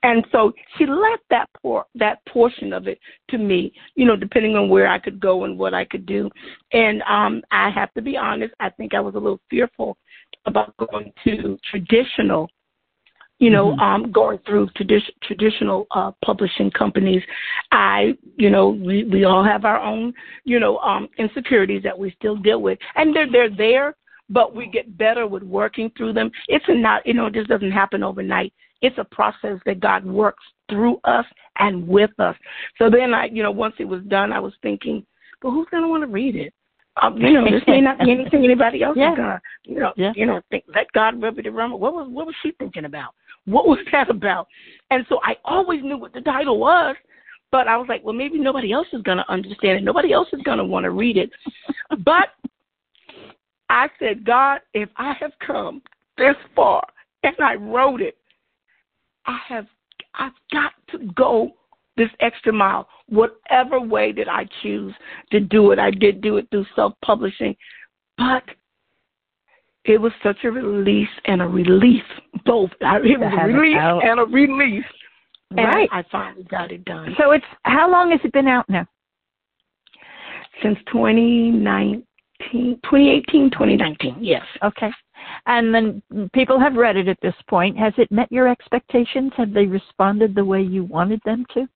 And 0.03 0.25
so 0.31 0.53
she 0.77 0.85
left 0.85 1.23
that 1.29 1.49
por- 1.61 1.87
that 1.95 2.23
portion 2.27 2.71
of 2.71 2.87
it 2.87 2.99
to 3.29 3.37
me, 3.37 3.73
you 3.95 4.05
know, 4.05 4.15
depending 4.15 4.55
on 4.55 4.69
where 4.69 4.87
I 4.87 4.99
could 4.99 5.19
go 5.19 5.43
and 5.43 5.57
what 5.57 5.73
I 5.73 5.85
could 5.85 6.05
do. 6.05 6.29
And 6.71 7.01
um, 7.03 7.41
I 7.51 7.69
have 7.71 7.93
to 7.95 8.01
be 8.01 8.15
honest, 8.15 8.53
I 8.59 8.69
think 8.69 8.93
I 8.93 8.99
was 8.99 9.15
a 9.15 9.19
little 9.19 9.41
fearful 9.49 9.97
about 10.45 10.75
going 10.77 11.11
to 11.25 11.57
traditional 11.69 12.49
you 13.39 13.49
know, 13.49 13.71
mm-hmm. 13.71 13.79
um, 13.79 14.11
going 14.11 14.39
through 14.45 14.67
tradi- 14.69 15.01
traditional 15.23 15.87
uh, 15.91 16.11
publishing 16.25 16.71
companies, 16.71 17.21
I, 17.71 18.17
you 18.35 18.49
know, 18.49 18.69
we, 18.69 19.03
we 19.03 19.25
all 19.25 19.43
have 19.43 19.65
our 19.65 19.79
own, 19.79 20.13
you 20.43 20.59
know, 20.59 20.77
um, 20.79 21.07
insecurities 21.17 21.83
that 21.83 21.97
we 21.97 22.13
still 22.17 22.35
deal 22.35 22.61
with, 22.61 22.79
and 22.95 23.15
they're 23.15 23.31
they're 23.31 23.55
there, 23.55 23.95
but 24.29 24.55
we 24.55 24.67
get 24.67 24.97
better 24.97 25.27
with 25.27 25.43
working 25.43 25.91
through 25.95 26.13
them. 26.13 26.31
It's 26.47 26.65
not, 26.67 27.05
you 27.05 27.13
know, 27.13 27.29
this 27.29 27.47
doesn't 27.47 27.71
happen 27.71 28.03
overnight. 28.03 28.53
It's 28.81 28.97
a 28.97 29.03
process 29.03 29.59
that 29.65 29.79
God 29.79 30.05
works 30.05 30.43
through 30.69 30.99
us 31.03 31.25
and 31.59 31.87
with 31.87 32.11
us. 32.19 32.35
So 32.77 32.89
then 32.89 33.13
I, 33.13 33.25
you 33.25 33.43
know, 33.43 33.51
once 33.51 33.75
it 33.79 33.85
was 33.85 34.03
done, 34.03 34.31
I 34.31 34.39
was 34.39 34.53
thinking, 34.61 35.05
but 35.41 35.51
who's 35.51 35.67
going 35.71 35.83
to 35.83 35.89
want 35.89 36.03
to 36.03 36.07
read 36.07 36.35
it? 36.35 36.53
Um, 37.01 37.17
you 37.17 37.33
know, 37.33 37.45
this 37.45 37.61
may 37.67 37.81
not 37.81 37.99
be 37.99 38.11
anything 38.11 38.43
anybody 38.43 38.83
else 38.83 38.97
yeah. 38.97 39.11
is 39.11 39.17
gonna, 39.17 39.41
you 39.63 39.79
know, 39.79 39.93
yeah. 39.95 40.13
you 40.15 40.25
know, 40.25 40.41
think 40.49 40.63
let 40.73 40.91
God 40.93 41.21
rub 41.21 41.37
it 41.37 41.47
around. 41.47 41.71
What 41.71 41.93
was 41.93 42.07
what 42.09 42.25
was 42.25 42.35
she 42.41 42.51
thinking 42.51 42.85
about? 42.85 43.13
What 43.45 43.67
was 43.67 43.79
that 43.91 44.09
about? 44.09 44.47
And 44.89 45.05
so 45.09 45.19
I 45.23 45.35
always 45.45 45.83
knew 45.83 45.97
what 45.97 46.13
the 46.13 46.21
title 46.21 46.59
was, 46.59 46.95
but 47.51 47.67
I 47.67 47.77
was 47.77 47.87
like, 47.87 48.03
well, 48.03 48.13
maybe 48.13 48.39
nobody 48.39 48.71
else 48.71 48.87
is 48.93 49.01
gonna 49.03 49.25
understand 49.29 49.79
it. 49.79 49.83
Nobody 49.83 50.11
else 50.11 50.27
is 50.33 50.41
gonna 50.43 50.65
want 50.65 50.85
to 50.85 50.91
read 50.91 51.17
it. 51.17 51.29
but 52.03 52.29
I 53.69 53.89
said, 53.99 54.25
God, 54.25 54.61
if 54.73 54.89
I 54.97 55.13
have 55.19 55.31
come 55.45 55.81
this 56.17 56.35
far 56.55 56.85
and 57.23 57.35
I 57.39 57.55
wrote 57.55 58.01
it, 58.01 58.17
I 59.25 59.37
have 59.47 59.67
I've 60.15 60.31
got 60.51 60.71
to 60.91 60.99
go 61.13 61.51
this 61.97 62.09
extra 62.19 62.53
mile, 62.53 62.87
whatever 63.09 63.81
way 63.81 64.11
that 64.13 64.29
I 64.29 64.47
choose 64.61 64.93
to 65.31 65.39
do 65.39 65.71
it. 65.71 65.79
I 65.79 65.91
did 65.91 66.21
do 66.21 66.37
it 66.37 66.47
through 66.51 66.65
self 66.75 66.93
publishing, 67.03 67.55
but 68.17 68.43
it 69.83 69.99
was 69.99 70.11
such 70.21 70.37
a 70.43 70.51
release 70.51 71.09
and 71.25 71.41
a 71.41 71.47
relief, 71.47 72.03
both. 72.45 72.69
It 72.79 73.19
was 73.19 73.33
a 73.41 73.47
relief 73.47 73.77
and 74.03 74.19
a 74.19 74.23
relief. 74.23 74.83
Right. 75.51 75.89
I 75.91 76.03
finally 76.11 76.43
got 76.43 76.71
it 76.71 76.83
done. 76.85 77.15
So 77.17 77.31
it's 77.31 77.45
how 77.63 77.89
long 77.89 78.11
has 78.11 78.19
it 78.23 78.33
been 78.33 78.47
out 78.47 78.69
now? 78.69 78.85
Since 80.61 80.77
2019, 80.91 82.03
2018, 82.51 83.51
2019. 83.51 84.17
Yes. 84.19 84.43
Okay. 84.63 84.89
And 85.45 85.73
then 85.73 86.01
people 86.33 86.59
have 86.59 86.73
read 86.73 86.97
it 86.97 87.07
at 87.07 87.17
this 87.21 87.35
point. 87.49 87.77
Has 87.77 87.93
it 87.97 88.11
met 88.11 88.29
your 88.31 88.49
expectations? 88.49 89.31
Have 89.37 89.53
they 89.53 89.65
responded 89.65 90.35
the 90.35 90.43
way 90.43 90.61
you 90.61 90.83
wanted 90.83 91.21
them 91.23 91.45
to? 91.53 91.67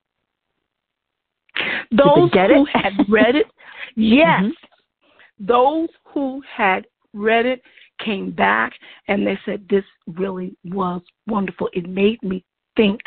Those 1.91 2.31
who 2.33 2.65
had 2.73 2.93
read 3.09 3.35
it, 3.35 3.47
yes. 3.95 4.41
Mm-hmm. 4.41 5.45
Those 5.45 5.89
who 6.05 6.41
had 6.55 6.87
read 7.13 7.45
it 7.45 7.61
came 8.03 8.31
back 8.31 8.73
and 9.07 9.25
they 9.25 9.37
said, 9.45 9.65
This 9.69 9.83
really 10.07 10.55
was 10.65 11.01
wonderful. 11.27 11.69
It 11.73 11.89
made 11.89 12.21
me 12.23 12.43
think 12.77 13.01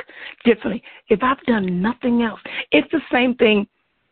differently. 0.45 0.83
If 1.09 1.23
I've 1.23 1.41
done 1.47 1.81
nothing 1.81 2.23
else, 2.23 2.41
it's 2.71 2.91
the 2.93 3.01
same 3.11 3.35
thing 3.37 3.67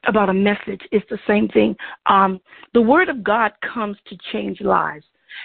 about 0.06 0.28
a 0.28 0.34
message. 0.34 0.80
It's 0.90 1.08
the 1.08 1.18
same 1.26 1.48
thing. 1.48 1.76
Um, 2.06 2.40
the 2.74 2.80
Word 2.80 3.08
of 3.08 3.22
God 3.22 3.52
comes 3.62 3.96
to 4.08 4.16
change 4.32 4.60
lives. 4.60 5.04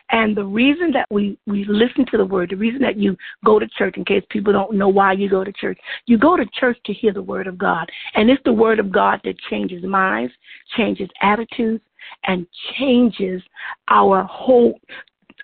And 0.10 0.36
the 0.36 0.43
reason 0.43 0.91
that 0.91 1.08
we, 1.10 1.38
we 1.45 1.65
listen 1.65 2.06
to 2.12 2.17
the 2.17 2.26
word, 2.26 2.50
the 2.52 2.56
reason 2.56 2.82
that 2.82 2.97
you 2.97 3.17
go 3.45 3.60
to 3.60 3.67
church, 3.78 3.97
in 3.97 4.06
case 4.06 4.23
people 4.30 4.54
don't 4.54 4.73
know 4.73 4.89
why 4.89 5.13
you 5.13 5.30
go 5.30 5.43
to 5.43 5.52
church, 5.52 5.80
you 6.06 6.17
go 6.17 6.38
to 6.38 6.45
church 6.60 6.78
to 6.86 6.93
hear 6.93 7.13
the 7.13 7.21
word 7.21 7.47
of 7.47 7.58
God. 7.58 7.89
And 8.15 8.30
it's 8.30 8.41
the 8.45 8.54
word 8.54 8.80
of 8.80 8.91
God 8.91 9.21
that 9.23 9.36
changes 9.50 9.84
minds, 9.84 10.34
changes 10.76 11.10
attitudes, 11.21 11.84
and 12.26 12.47
changes 12.78 13.41
our 13.89 14.23
whole 14.23 14.80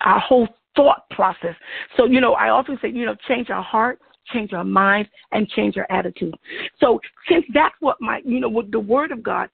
our 0.02 0.20
whole 0.20 0.48
thought 0.76 1.10
process. 1.12 1.56
So, 1.98 2.06
you 2.06 2.20
know, 2.20 2.34
I 2.34 2.50
often 2.50 2.78
say, 2.82 2.90
you 2.90 3.06
know, 3.06 3.16
change 3.28 3.50
our 3.50 3.62
heart, 3.62 4.00
change 4.32 4.54
our 4.54 4.64
minds, 4.64 5.10
and 5.32 5.48
change 5.50 5.78
our 5.78 5.88
attitude. 5.90 6.36
So 6.80 7.00
since 7.30 7.46
that's 7.54 7.76
what 7.80 7.98
my 8.02 8.22
you 8.26 8.40
know, 8.40 8.64
the 8.70 8.80
word 8.80 9.12
of 9.12 9.24
God 9.24 9.50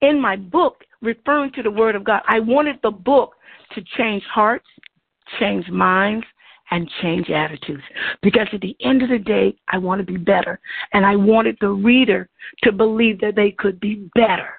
in 0.00 0.20
my 0.20 0.36
book, 0.36 0.84
referring 1.02 1.52
to 1.52 1.62
the 1.62 1.70
word 1.70 1.94
of 1.94 2.04
God, 2.04 2.22
I 2.28 2.40
wanted 2.40 2.78
the 2.82 2.90
book 2.90 3.34
to 3.74 3.82
change 3.96 4.22
hearts, 4.24 4.66
change 5.38 5.68
minds, 5.68 6.24
and 6.70 6.88
change 7.02 7.28
attitudes. 7.28 7.82
Because 8.22 8.46
at 8.52 8.60
the 8.60 8.76
end 8.80 9.02
of 9.02 9.10
the 9.10 9.18
day, 9.18 9.54
I 9.68 9.78
want 9.78 10.00
to 10.00 10.10
be 10.10 10.16
better. 10.16 10.58
And 10.94 11.04
I 11.04 11.16
wanted 11.16 11.58
the 11.60 11.68
reader 11.68 12.28
to 12.62 12.72
believe 12.72 13.20
that 13.20 13.36
they 13.36 13.50
could 13.50 13.78
be 13.78 14.08
better. 14.14 14.54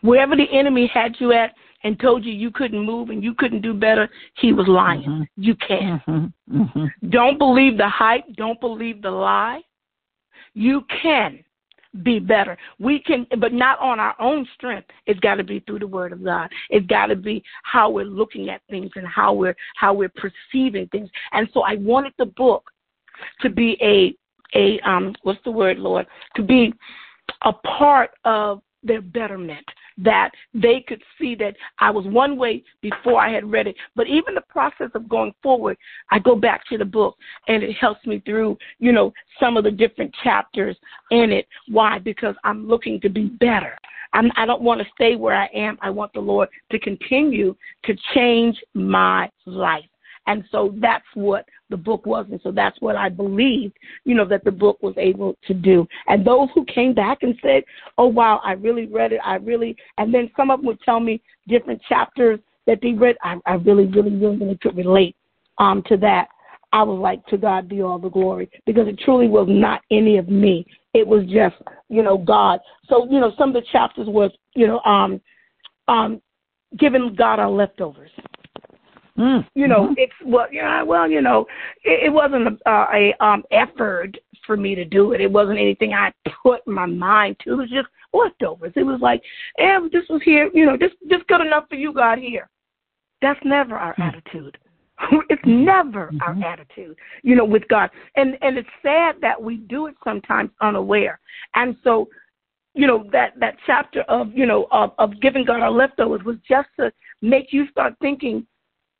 Wherever 0.00 0.34
the 0.34 0.46
enemy 0.50 0.90
had 0.92 1.16
you 1.18 1.32
at 1.32 1.52
and 1.84 2.00
told 2.00 2.24
you 2.24 2.32
you 2.32 2.50
couldn't 2.50 2.80
move 2.80 3.10
and 3.10 3.22
you 3.22 3.34
couldn't 3.34 3.60
do 3.60 3.74
better, 3.74 4.08
he 4.38 4.52
was 4.52 4.66
lying. 4.66 5.02
Mm-hmm. 5.02 5.22
You 5.36 5.54
can. 5.56 6.02
Mm-hmm. 6.08 6.62
Mm-hmm. 6.62 7.08
Don't 7.10 7.38
believe 7.38 7.76
the 7.76 7.88
hype. 7.88 8.24
Don't 8.36 8.60
believe 8.60 9.02
the 9.02 9.10
lie. 9.10 9.60
You 10.54 10.84
can 11.02 11.44
be 12.02 12.18
better. 12.18 12.56
We 12.78 13.00
can, 13.00 13.26
but 13.38 13.52
not 13.52 13.78
on 13.80 14.00
our 14.00 14.14
own 14.20 14.46
strength. 14.54 14.88
It's 15.06 15.20
got 15.20 15.36
to 15.36 15.44
be 15.44 15.60
through 15.60 15.80
the 15.80 15.86
Word 15.86 16.12
of 16.12 16.24
God. 16.24 16.50
It's 16.70 16.86
got 16.86 17.06
to 17.06 17.16
be 17.16 17.42
how 17.62 17.90
we're 17.90 18.04
looking 18.04 18.48
at 18.48 18.62
things 18.70 18.90
and 18.96 19.06
how 19.06 19.32
we're 19.32 19.56
how 19.76 19.94
we're 19.94 20.10
perceiving 20.10 20.88
things. 20.88 21.10
And 21.32 21.48
so 21.52 21.62
I 21.62 21.76
wanted 21.76 22.12
the 22.18 22.26
book 22.26 22.70
to 23.40 23.50
be 23.50 23.76
a 23.80 24.14
a 24.56 24.80
um 24.88 25.14
what's 25.22 25.42
the 25.44 25.50
word, 25.50 25.78
Lord? 25.78 26.06
To 26.36 26.42
be 26.42 26.72
a 27.42 27.52
part 27.52 28.10
of 28.24 28.62
their 28.82 29.02
betterment 29.02 29.66
that 29.98 30.30
they 30.54 30.84
could 30.86 31.02
see 31.18 31.34
that 31.36 31.56
I 31.78 31.90
was 31.90 32.04
one 32.06 32.36
way 32.36 32.62
before 32.82 33.20
I 33.20 33.30
had 33.30 33.50
read 33.50 33.66
it. 33.66 33.76
But 33.94 34.06
even 34.06 34.34
the 34.34 34.42
process 34.42 34.90
of 34.94 35.08
going 35.08 35.34
forward, 35.42 35.76
I 36.10 36.18
go 36.18 36.36
back 36.36 36.66
to 36.68 36.78
the 36.78 36.84
book 36.84 37.16
and 37.48 37.62
it 37.62 37.72
helps 37.74 38.04
me 38.06 38.22
through, 38.24 38.58
you 38.78 38.92
know, 38.92 39.12
some 39.40 39.56
of 39.56 39.64
the 39.64 39.70
different 39.70 40.14
chapters 40.22 40.76
in 41.10 41.32
it. 41.32 41.46
Why? 41.68 41.98
Because 41.98 42.34
I'm 42.44 42.68
looking 42.68 43.00
to 43.00 43.08
be 43.08 43.26
better. 43.40 43.78
I'm, 44.12 44.30
I 44.36 44.46
don't 44.46 44.62
want 44.62 44.80
to 44.80 44.86
stay 44.94 45.16
where 45.16 45.34
I 45.34 45.46
am. 45.54 45.78
I 45.80 45.90
want 45.90 46.12
the 46.12 46.20
Lord 46.20 46.48
to 46.70 46.78
continue 46.78 47.56
to 47.84 47.94
change 48.14 48.56
my 48.74 49.30
life. 49.44 49.84
And 50.26 50.44
so 50.50 50.74
that's 50.80 51.04
what 51.14 51.46
the 51.70 51.76
book 51.76 52.06
was. 52.06 52.26
And 52.30 52.40
so 52.42 52.50
that's 52.50 52.80
what 52.80 52.96
I 52.96 53.08
believed, 53.08 53.76
you 54.04 54.14
know, 54.14 54.24
that 54.26 54.44
the 54.44 54.52
book 54.52 54.82
was 54.82 54.94
able 54.96 55.36
to 55.46 55.54
do. 55.54 55.86
And 56.06 56.24
those 56.24 56.48
who 56.54 56.64
came 56.66 56.94
back 56.94 57.18
and 57.22 57.34
said, 57.42 57.64
oh, 57.98 58.06
wow, 58.06 58.40
I 58.44 58.52
really 58.52 58.86
read 58.86 59.12
it. 59.12 59.20
I 59.24 59.36
really, 59.36 59.76
and 59.98 60.12
then 60.12 60.30
some 60.36 60.50
of 60.50 60.60
them 60.60 60.66
would 60.66 60.80
tell 60.82 61.00
me 61.00 61.20
different 61.48 61.82
chapters 61.88 62.38
that 62.66 62.78
they 62.82 62.92
read. 62.92 63.16
I, 63.22 63.36
I 63.46 63.54
really, 63.54 63.86
really, 63.86 64.14
really, 64.14 64.36
really 64.36 64.58
could 64.58 64.76
relate 64.76 65.16
um, 65.58 65.82
to 65.86 65.96
that. 65.98 66.28
I 66.72 66.82
was 66.82 66.98
like, 67.00 67.24
to 67.28 67.38
God 67.38 67.68
be 67.68 67.80
all 67.80 67.98
the 67.98 68.10
glory, 68.10 68.50
because 68.66 68.86
it 68.88 68.98
truly 68.98 69.28
was 69.28 69.46
not 69.48 69.82
any 69.90 70.18
of 70.18 70.28
me. 70.28 70.66
It 70.94 71.06
was 71.06 71.24
just, 71.24 71.54
you 71.88 72.02
know, 72.02 72.18
God. 72.18 72.60
So, 72.88 73.06
you 73.10 73.20
know, 73.20 73.32
some 73.38 73.50
of 73.50 73.54
the 73.54 73.68
chapters 73.70 74.08
was, 74.08 74.30
you 74.54 74.66
know, 74.66 74.80
um, 74.80 75.20
um, 75.88 76.20
giving 76.78 77.14
God 77.14 77.38
our 77.38 77.50
leftovers. 77.50 78.10
Mm. 79.18 79.46
You 79.54 79.66
know, 79.66 79.84
mm-hmm. 79.84 79.94
it's 79.96 80.12
well, 80.24 80.46
yeah, 80.52 80.82
well, 80.82 81.10
you 81.10 81.22
know, 81.22 81.46
it, 81.84 82.06
it 82.06 82.12
wasn't 82.12 82.48
a, 82.48 82.70
uh, 82.70 82.86
a 82.92 83.24
um 83.24 83.44
effort 83.50 84.16
for 84.46 84.56
me 84.56 84.74
to 84.74 84.84
do 84.84 85.12
it. 85.12 85.20
It 85.20 85.30
wasn't 85.30 85.58
anything 85.58 85.94
I 85.94 86.12
put 86.42 86.66
my 86.66 86.86
mind 86.86 87.36
to. 87.44 87.52
It 87.52 87.56
was 87.56 87.70
just 87.70 87.88
leftovers. 88.12 88.72
It 88.76 88.84
was 88.84 89.00
like, 89.00 89.22
eh, 89.58 89.78
this 89.92 90.04
was 90.08 90.20
here, 90.24 90.50
you 90.52 90.66
know, 90.66 90.76
this 90.78 90.92
just 91.10 91.26
good 91.28 91.40
enough 91.40 91.64
for 91.68 91.76
you, 91.76 91.92
God. 91.92 92.18
Here. 92.18 92.48
That's 93.22 93.40
never 93.44 93.76
our 93.76 93.94
mm. 93.94 94.08
attitude. 94.08 94.58
it's 95.30 95.42
never 95.44 96.08
mm-hmm. 96.08 96.22
our 96.22 96.52
attitude, 96.52 96.96
you 97.22 97.36
know, 97.36 97.44
with 97.44 97.66
God. 97.68 97.90
And 98.16 98.36
and 98.42 98.58
it's 98.58 98.68
sad 98.82 99.16
that 99.20 99.40
we 99.40 99.56
do 99.56 99.86
it 99.86 99.94
sometimes 100.04 100.50
unaware. 100.60 101.20
And 101.54 101.76
so, 101.84 102.08
you 102.74 102.86
know, 102.86 103.04
that 103.12 103.32
that 103.40 103.56
chapter 103.66 104.02
of 104.02 104.32
you 104.34 104.46
know 104.46 104.66
of, 104.70 104.92
of 104.98 105.20
giving 105.20 105.44
God 105.44 105.60
our 105.60 105.70
leftovers 105.70 106.22
was 106.24 106.36
just 106.48 106.68
to 106.78 106.92
make 107.22 107.52
you 107.52 107.66
start 107.70 107.94
thinking 108.00 108.46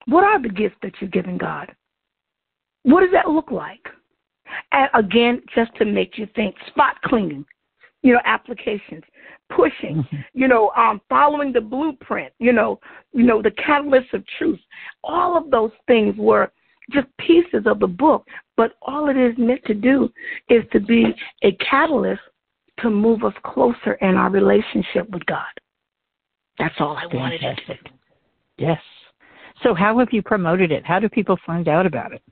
what 0.07 0.25
are 0.25 0.41
the 0.41 0.49
gifts 0.49 0.77
that 0.83 0.93
you're 1.01 1.11
giving 1.11 1.39
God? 1.39 1.75
What 2.83 3.01
does 3.01 3.11
that 3.13 3.29
look 3.29 3.51
like? 3.51 3.85
And 4.73 4.89
again, 4.95 5.43
just 5.55 5.75
to 5.77 5.85
make 5.85 6.17
you 6.19 6.29
think, 6.35 6.55
spot 6.69 6.97
cleaning, 7.05 7.45
you 8.03 8.13
know, 8.13 8.21
applications, 8.25 9.03
pushing, 9.55 9.97
mm-hmm. 9.97 10.17
you 10.35 10.47
know, 10.47 10.71
um, 10.77 11.01
following 11.09 11.53
the 11.53 11.61
blueprint, 11.61 12.33
you 12.39 12.53
know, 12.53 12.79
you 13.13 13.25
know, 13.25 13.43
the 13.43 13.51
catalyst 13.51 14.15
of 14.15 14.25
truth. 14.39 14.61
All 15.03 15.37
of 15.37 15.51
those 15.51 15.73
things 15.89 16.15
were 16.17 16.53
just 16.93 17.09
pieces 17.19 17.67
of 17.67 17.81
the 17.81 17.87
book, 17.87 18.27
but 18.57 18.75
all 18.83 19.09
it 19.09 19.17
is 19.17 19.35
meant 19.37 19.65
to 19.67 19.75
do 19.75 20.09
is 20.49 20.63
to 20.73 20.81
be 20.81 21.07
a 21.43 21.53
catalyst 21.53 22.21
to 22.81 22.91
move 22.91 23.25
us 23.25 23.35
closer 23.45 23.95
in 23.95 24.17
our 24.17 24.31
relationship 24.31 25.09
with 25.11 25.25
God. 25.27 25.45
That's 26.59 26.75
all 26.79 26.97
I 26.97 27.07
wanted 27.15 27.41
Fantastic. 27.41 27.81
Yes. 28.59 28.81
So, 29.63 29.75
how 29.75 29.99
have 29.99 30.09
you 30.13 30.23
promoted 30.23 30.71
it? 30.71 30.85
How 30.85 30.99
do 30.99 31.09
people 31.09 31.39
find 31.47 31.69
out 31.69 31.87
about 31.87 32.13
it? 32.13 32.23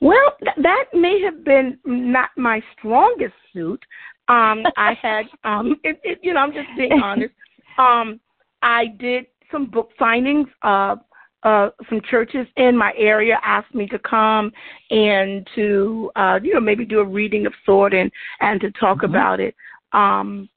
Well, 0.00 0.36
th- 0.42 0.56
that 0.62 0.84
may 0.92 1.20
have 1.22 1.44
been 1.44 1.78
not 1.84 2.30
my 2.36 2.60
strongest 2.76 3.34
suit. 3.52 3.82
Um, 4.28 4.64
I 4.76 4.94
had, 5.02 5.26
um, 5.44 5.76
it, 5.84 6.00
it, 6.02 6.18
you 6.22 6.34
know, 6.34 6.40
I'm 6.40 6.52
just 6.52 6.68
being 6.76 7.00
honest. 7.02 7.34
Um, 7.78 8.20
I 8.62 8.86
did 8.98 9.26
some 9.50 9.66
book 9.66 9.90
signings. 10.00 10.46
Uh, 10.62 10.96
uh, 11.44 11.68
some 11.90 12.00
churches 12.10 12.46
in 12.56 12.76
my 12.76 12.92
area 12.96 13.38
asked 13.44 13.74
me 13.74 13.86
to 13.86 13.98
come 13.98 14.50
and 14.90 15.46
to 15.54 16.10
uh, 16.16 16.40
you 16.42 16.54
know 16.54 16.60
maybe 16.60 16.86
do 16.86 17.00
a 17.00 17.04
reading 17.04 17.44
of 17.44 17.52
sort 17.66 17.92
and 17.92 18.10
and 18.40 18.62
to 18.62 18.70
talk 18.72 18.98
mm-hmm. 18.98 19.06
about 19.14 19.40
it. 19.40 19.54
Um, 19.92 20.48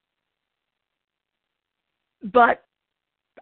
but 2.32 2.64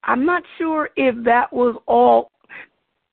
I'm 0.06 0.24
not 0.24 0.42
sure 0.58 0.90
if 0.96 1.14
that 1.24 1.52
was 1.52 1.76
all. 1.86 2.30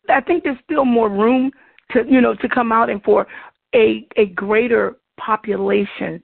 I 0.10 0.21
think 0.21 0.43
there's 0.43 0.58
still 0.63 0.86
more 0.86 1.10
room 1.10 1.51
to 1.91 2.03
you 2.08 2.21
know 2.21 2.36
to 2.36 2.49
come 2.49 2.71
out 2.71 2.89
and 2.89 3.01
for 3.03 3.27
a 3.75 4.08
a 4.17 4.27
greater 4.27 4.97
population 5.17 6.23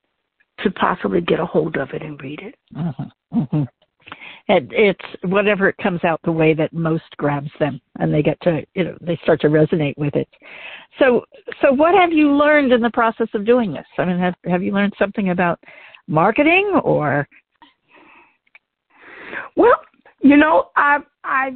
to 0.64 0.72
possibly 0.72 1.22
get 1.22 1.40
a 1.40 1.46
hold 1.46 1.78
of 1.78 1.90
it 1.92 2.02
and 2.02 2.22
read 2.22 2.42
it. 2.42 2.56
Mm-hmm. 2.76 3.40
Mm-hmm. 3.40 3.64
It, 4.48 4.68
it's 4.72 5.24
whatever 5.32 5.70
it 5.70 5.78
comes 5.78 6.04
out 6.04 6.20
the 6.24 6.32
way 6.32 6.54
that 6.56 6.74
most 6.74 7.16
grabs 7.18 7.52
them, 7.60 7.80
and 8.00 8.14
they 8.14 8.24
get 8.24 8.40
to 8.42 8.62
you 8.74 8.84
know 8.84 8.98
they 9.02 9.20
start 9.24 9.42
to 9.42 9.48
resonate 9.48 9.98
with 9.98 10.16
it. 10.16 10.28
So 10.98 11.24
so 11.62 11.72
what 11.72 11.96
have 11.96 12.12
you 12.12 12.32
learned 12.32 12.72
in 12.74 12.82
the 12.82 12.90
process 12.92 13.28
of 13.34 13.46
doing 13.46 13.74
this? 13.74 13.86
I 13.98 14.06
mean, 14.06 14.20
have 14.20 14.36
have 14.46 14.64
you 14.64 14.74
learned 14.74 14.94
something 15.00 15.30
about 15.30 15.60
marketing 16.08 16.80
or? 16.84 17.28
Well, 19.56 19.76
you 20.22 20.38
know, 20.38 20.70
I 20.76 21.00
I 21.24 21.52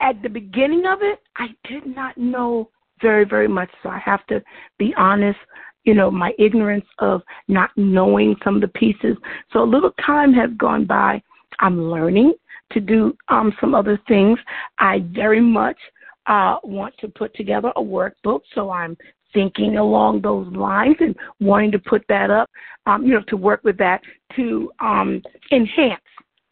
at 0.00 0.22
the 0.22 0.28
beginning 0.28 0.84
of 0.86 1.00
it, 1.02 1.20
I 1.36 1.48
did 1.68 1.86
not 1.86 2.16
know 2.16 2.70
very 3.00 3.24
very 3.24 3.48
much. 3.48 3.70
So 3.82 3.88
I 3.88 3.98
have 3.98 4.26
to 4.26 4.42
be 4.78 4.94
honest. 4.96 5.38
You 5.84 5.94
know, 5.94 6.10
my 6.10 6.32
ignorance 6.38 6.84
of 6.98 7.22
not 7.46 7.70
knowing 7.76 8.36
some 8.44 8.56
of 8.56 8.60
the 8.60 8.68
pieces. 8.68 9.16
So 9.52 9.62
a 9.62 9.64
little 9.64 9.92
time 10.04 10.34
has 10.34 10.50
gone 10.58 10.84
by. 10.84 11.22
I'm 11.60 11.90
learning 11.90 12.34
to 12.72 12.80
do 12.80 13.16
um, 13.28 13.54
some 13.60 13.74
other 13.74 13.98
things. 14.06 14.38
I 14.78 14.98
very 15.12 15.40
much 15.40 15.78
uh, 16.26 16.56
want 16.62 16.94
to 16.98 17.08
put 17.08 17.34
together 17.34 17.72
a 17.76 17.82
workbook, 17.82 18.40
so 18.54 18.70
I'm 18.70 18.96
thinking 19.32 19.78
along 19.78 20.22
those 20.22 20.46
lines 20.54 20.96
and 21.00 21.14
wanting 21.40 21.72
to 21.72 21.78
put 21.78 22.02
that 22.08 22.30
up, 22.30 22.48
um, 22.86 23.04
you 23.04 23.14
know, 23.14 23.22
to 23.28 23.36
work 23.36 23.62
with 23.64 23.76
that 23.78 24.00
to 24.36 24.70
um, 24.80 25.22
enhance 25.52 26.00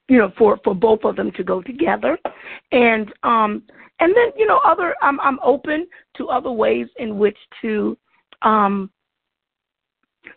you 0.08 0.18
know, 0.18 0.32
for 0.38 0.58
for 0.62 0.74
both 0.74 1.00
of 1.04 1.16
them 1.16 1.32
to 1.32 1.44
go 1.44 1.62
together, 1.62 2.18
and 2.72 3.12
um, 3.22 3.62
and 4.00 4.14
then 4.14 4.30
you 4.36 4.46
know, 4.46 4.60
other 4.64 4.94
I'm 5.02 5.20
I'm 5.20 5.38
open 5.42 5.86
to 6.16 6.28
other 6.28 6.50
ways 6.50 6.86
in 6.98 7.18
which 7.18 7.38
to 7.62 7.96
um. 8.42 8.90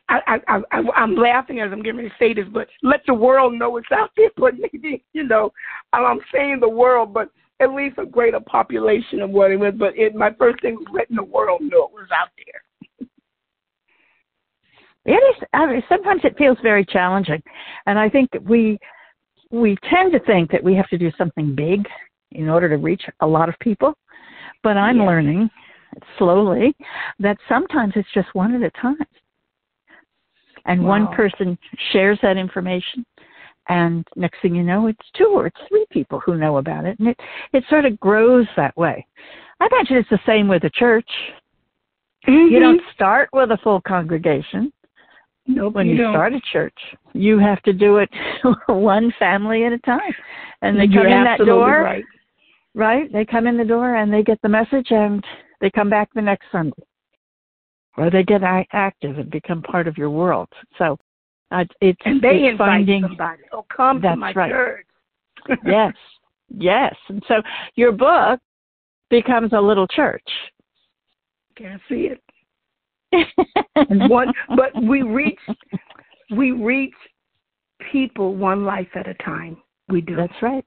I, 0.07 0.39
I, 0.47 0.61
I, 0.71 0.81
I'm 0.95 1.15
laughing 1.15 1.61
as 1.61 1.71
I'm 1.71 1.81
getting 1.81 1.97
ready 1.97 2.09
to 2.09 2.15
say 2.19 2.33
this, 2.33 2.45
but 2.51 2.67
let 2.83 3.01
the 3.07 3.13
world 3.13 3.53
know 3.53 3.77
it's 3.77 3.91
out 3.91 4.11
there. 4.15 4.29
But 4.37 4.53
maybe, 4.57 5.03
you 5.13 5.23
know, 5.23 5.51
I'm 5.93 6.19
saying 6.31 6.59
the 6.59 6.69
world, 6.69 7.11
but 7.11 7.29
at 7.59 7.73
least 7.73 7.97
a 7.97 8.05
greater 8.05 8.39
population 8.39 9.19
of 9.21 9.31
what 9.31 9.51
it 9.51 9.57
was. 9.57 9.73
But 9.77 9.97
it, 9.97 10.15
my 10.15 10.31
first 10.37 10.61
thing 10.61 10.75
was 10.75 10.85
letting 10.93 11.15
the 11.15 11.23
world 11.23 11.61
know 11.61 11.85
it 11.85 11.93
was 11.93 12.07
out 12.15 12.29
there. 12.37 13.07
It 15.05 15.17
is. 15.17 15.43
I 15.53 15.65
mean, 15.65 15.83
sometimes 15.89 16.21
it 16.23 16.37
feels 16.37 16.57
very 16.61 16.85
challenging, 16.85 17.41
and 17.87 17.97
I 17.97 18.09
think 18.09 18.29
we 18.43 18.77
we 19.51 19.77
tend 19.89 20.11
to 20.13 20.19
think 20.19 20.51
that 20.51 20.63
we 20.63 20.75
have 20.75 20.89
to 20.89 20.97
do 20.97 21.11
something 21.17 21.55
big 21.55 21.87
in 22.31 22.49
order 22.49 22.69
to 22.69 22.77
reach 22.77 23.03
a 23.21 23.27
lot 23.27 23.49
of 23.49 23.55
people. 23.59 23.93
But 24.63 24.77
I'm 24.77 24.97
yeah. 24.97 25.05
learning 25.05 25.49
slowly 26.17 26.75
that 27.19 27.37
sometimes 27.47 27.93
it's 27.95 28.09
just 28.13 28.27
one 28.33 28.53
at 28.55 28.61
a 28.61 28.71
time. 28.81 28.97
And 30.65 30.83
wow. 30.83 30.89
one 30.89 31.15
person 31.15 31.57
shares 31.91 32.19
that 32.21 32.37
information 32.37 33.05
and 33.69 34.05
next 34.15 34.41
thing 34.41 34.55
you 34.55 34.63
know 34.63 34.87
it's 34.87 34.99
two 35.15 35.31
or 35.33 35.47
it's 35.47 35.59
three 35.69 35.85
people 35.91 36.19
who 36.19 36.35
know 36.35 36.57
about 36.57 36.85
it 36.85 36.97
and 36.99 37.07
it 37.07 37.19
it 37.53 37.63
sort 37.69 37.85
of 37.85 37.99
grows 37.99 38.47
that 38.57 38.75
way. 38.75 39.05
I 39.59 39.67
imagine 39.71 39.97
it's 39.97 40.09
the 40.09 40.19
same 40.25 40.47
with 40.47 40.63
a 40.63 40.69
church. 40.71 41.09
Mm-hmm. 42.27 42.53
You 42.53 42.59
don't 42.59 42.81
start 42.93 43.29
with 43.31 43.51
a 43.51 43.57
full 43.63 43.81
congregation. 43.81 44.73
Nope, 45.47 45.73
when 45.73 45.87
you, 45.87 45.95
you 45.95 46.11
start 46.11 46.33
a 46.33 46.41
church, 46.51 46.77
you 47.13 47.39
have 47.39 47.61
to 47.63 47.73
do 47.73 47.97
it 47.97 48.09
one 48.67 49.11
family 49.17 49.65
at 49.65 49.73
a 49.73 49.79
time, 49.79 50.13
and 50.61 50.79
they 50.79 50.85
You're 50.85 51.03
come 51.03 51.11
in 51.11 51.23
that 51.23 51.39
door. 51.39 51.81
Right. 51.81 52.03
right, 52.75 53.11
they 53.11 53.25
come 53.25 53.47
in 53.47 53.57
the 53.57 53.65
door 53.65 53.95
and 53.95 54.13
they 54.13 54.21
get 54.21 54.39
the 54.43 54.49
message, 54.49 54.87
and 54.91 55.23
they 55.59 55.71
come 55.71 55.89
back 55.89 56.09
the 56.13 56.21
next 56.21 56.45
Sunday, 56.51 56.83
or 57.97 58.11
they 58.11 58.23
get 58.23 58.41
active 58.43 59.17
and 59.17 59.29
become 59.31 59.63
part 59.63 59.87
of 59.87 59.97
your 59.97 60.11
world. 60.11 60.49
So 60.77 60.97
uh, 61.51 61.63
it's 61.81 61.99
and 62.05 62.21
they 62.21 62.43
it's 62.43 62.51
invite 62.51 62.67
finding, 62.67 63.01
somebody. 63.01 63.41
Oh, 63.51 63.65
come 63.75 64.01
that's 64.01 64.13
to 64.13 64.17
my 64.17 64.33
right. 64.33 64.51
church. 64.51 64.85
yes, 65.65 65.93
yes, 66.49 66.95
and 67.07 67.23
so 67.27 67.41
your 67.75 67.91
book 67.91 68.39
becomes 69.09 69.53
a 69.53 69.59
little 69.59 69.87
church. 69.87 70.27
Can't 71.55 71.81
see 71.89 72.07
it 72.07 72.21
one, 74.07 74.33
but 74.55 74.71
we 74.83 75.01
reach 75.01 75.39
we 76.35 76.51
reach 76.51 76.93
people 77.91 78.35
one 78.35 78.65
life 78.65 78.89
at 78.95 79.07
a 79.07 79.13
time. 79.15 79.57
We 79.87 80.01
do. 80.01 80.15
That's 80.15 80.33
right. 80.41 80.65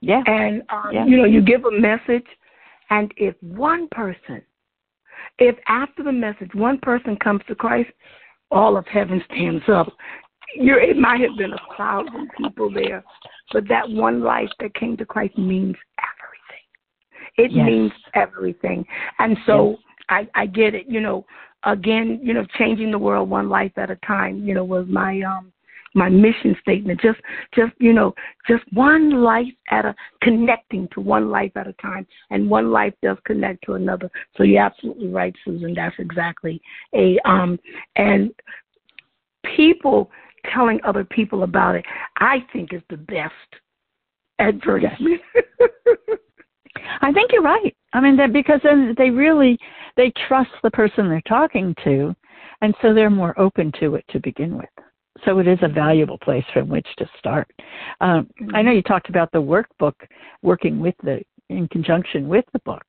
Yeah. 0.00 0.22
And 0.26 0.62
um, 0.70 0.90
yeah. 0.92 1.06
you 1.06 1.16
know, 1.16 1.24
you 1.24 1.42
give 1.42 1.64
a 1.64 1.70
message, 1.70 2.26
and 2.90 3.12
if 3.16 3.34
one 3.40 3.88
person, 3.90 4.42
if 5.38 5.56
after 5.68 6.02
the 6.02 6.12
message 6.12 6.50
one 6.54 6.78
person 6.78 7.16
comes 7.16 7.42
to 7.48 7.54
Christ, 7.54 7.90
all 8.50 8.76
of 8.76 8.86
heaven 8.86 9.22
stands 9.32 9.64
up. 9.68 9.92
You're, 10.54 10.80
it 10.80 10.98
might 10.98 11.20
have 11.20 11.38
been 11.38 11.52
a 11.52 11.76
thousand 11.78 12.30
people 12.36 12.70
there, 12.70 13.02
but 13.52 13.66
that 13.68 13.88
one 13.88 14.22
life 14.22 14.50
that 14.60 14.74
came 14.74 14.98
to 14.98 15.06
Christ 15.06 15.38
means 15.38 15.74
everything. 15.98 17.38
It 17.38 17.52
yes. 17.52 17.66
means 17.66 17.92
everything, 18.14 18.84
and 19.18 19.36
so 19.46 19.70
yes. 19.70 19.78
I, 20.10 20.28
I 20.42 20.46
get 20.46 20.74
it. 20.74 20.86
You 20.88 21.00
know, 21.00 21.24
again, 21.64 22.20
you 22.22 22.34
know, 22.34 22.44
changing 22.58 22.90
the 22.90 22.98
world 22.98 23.28
one 23.28 23.48
life 23.48 23.72
at 23.76 23.90
a 23.90 23.96
time, 23.96 24.46
you 24.46 24.54
know, 24.54 24.64
was 24.64 24.86
my 24.88 25.20
um 25.22 25.52
my 25.94 26.08
mission 26.08 26.56
statement. 26.62 27.00
Just 27.00 27.20
just, 27.54 27.72
you 27.78 27.92
know, 27.92 28.14
just 28.48 28.62
one 28.72 29.22
life 29.22 29.52
at 29.70 29.84
a 29.84 29.94
connecting 30.22 30.88
to 30.94 31.00
one 31.00 31.30
life 31.30 31.52
at 31.56 31.66
a 31.66 31.74
time. 31.74 32.06
And 32.30 32.48
one 32.48 32.70
life 32.70 32.94
does 33.02 33.18
connect 33.24 33.64
to 33.66 33.74
another. 33.74 34.10
So 34.36 34.42
you're 34.42 34.62
absolutely 34.62 35.08
right, 35.08 35.34
Susan. 35.44 35.74
That's 35.74 35.96
exactly 35.98 36.60
a 36.94 37.18
um 37.24 37.58
and 37.96 38.32
people 39.56 40.10
telling 40.52 40.80
other 40.84 41.04
people 41.04 41.44
about 41.44 41.74
it, 41.74 41.84
I 42.18 42.44
think 42.52 42.72
is 42.72 42.82
the 42.90 42.96
best 42.96 43.32
advertisement. 44.38 45.20
I 47.00 47.12
think 47.12 47.30
you're 47.32 47.42
right. 47.42 47.76
I 47.92 48.00
mean, 48.00 48.16
that 48.16 48.32
because 48.32 48.60
then 48.62 48.94
they 48.96 49.10
really 49.10 49.58
they 49.96 50.12
trust 50.28 50.50
the 50.62 50.70
person 50.70 51.08
they're 51.08 51.20
talking 51.22 51.74
to, 51.84 52.14
and 52.60 52.74
so 52.80 52.94
they're 52.94 53.10
more 53.10 53.38
open 53.38 53.72
to 53.80 53.96
it 53.96 54.04
to 54.10 54.20
begin 54.20 54.56
with. 54.56 54.68
So 55.24 55.38
it 55.38 55.46
is 55.46 55.58
a 55.62 55.68
valuable 55.68 56.18
place 56.18 56.44
from 56.52 56.68
which 56.68 56.86
to 56.98 57.08
start. 57.18 57.48
Um, 58.00 58.28
I 58.54 58.62
know 58.62 58.72
you 58.72 58.82
talked 58.82 59.08
about 59.08 59.30
the 59.32 59.42
workbook 59.42 59.94
working 60.42 60.80
with 60.80 60.94
the 61.02 61.22
in 61.48 61.68
conjunction 61.68 62.28
with 62.28 62.44
the 62.52 62.60
book. 62.60 62.84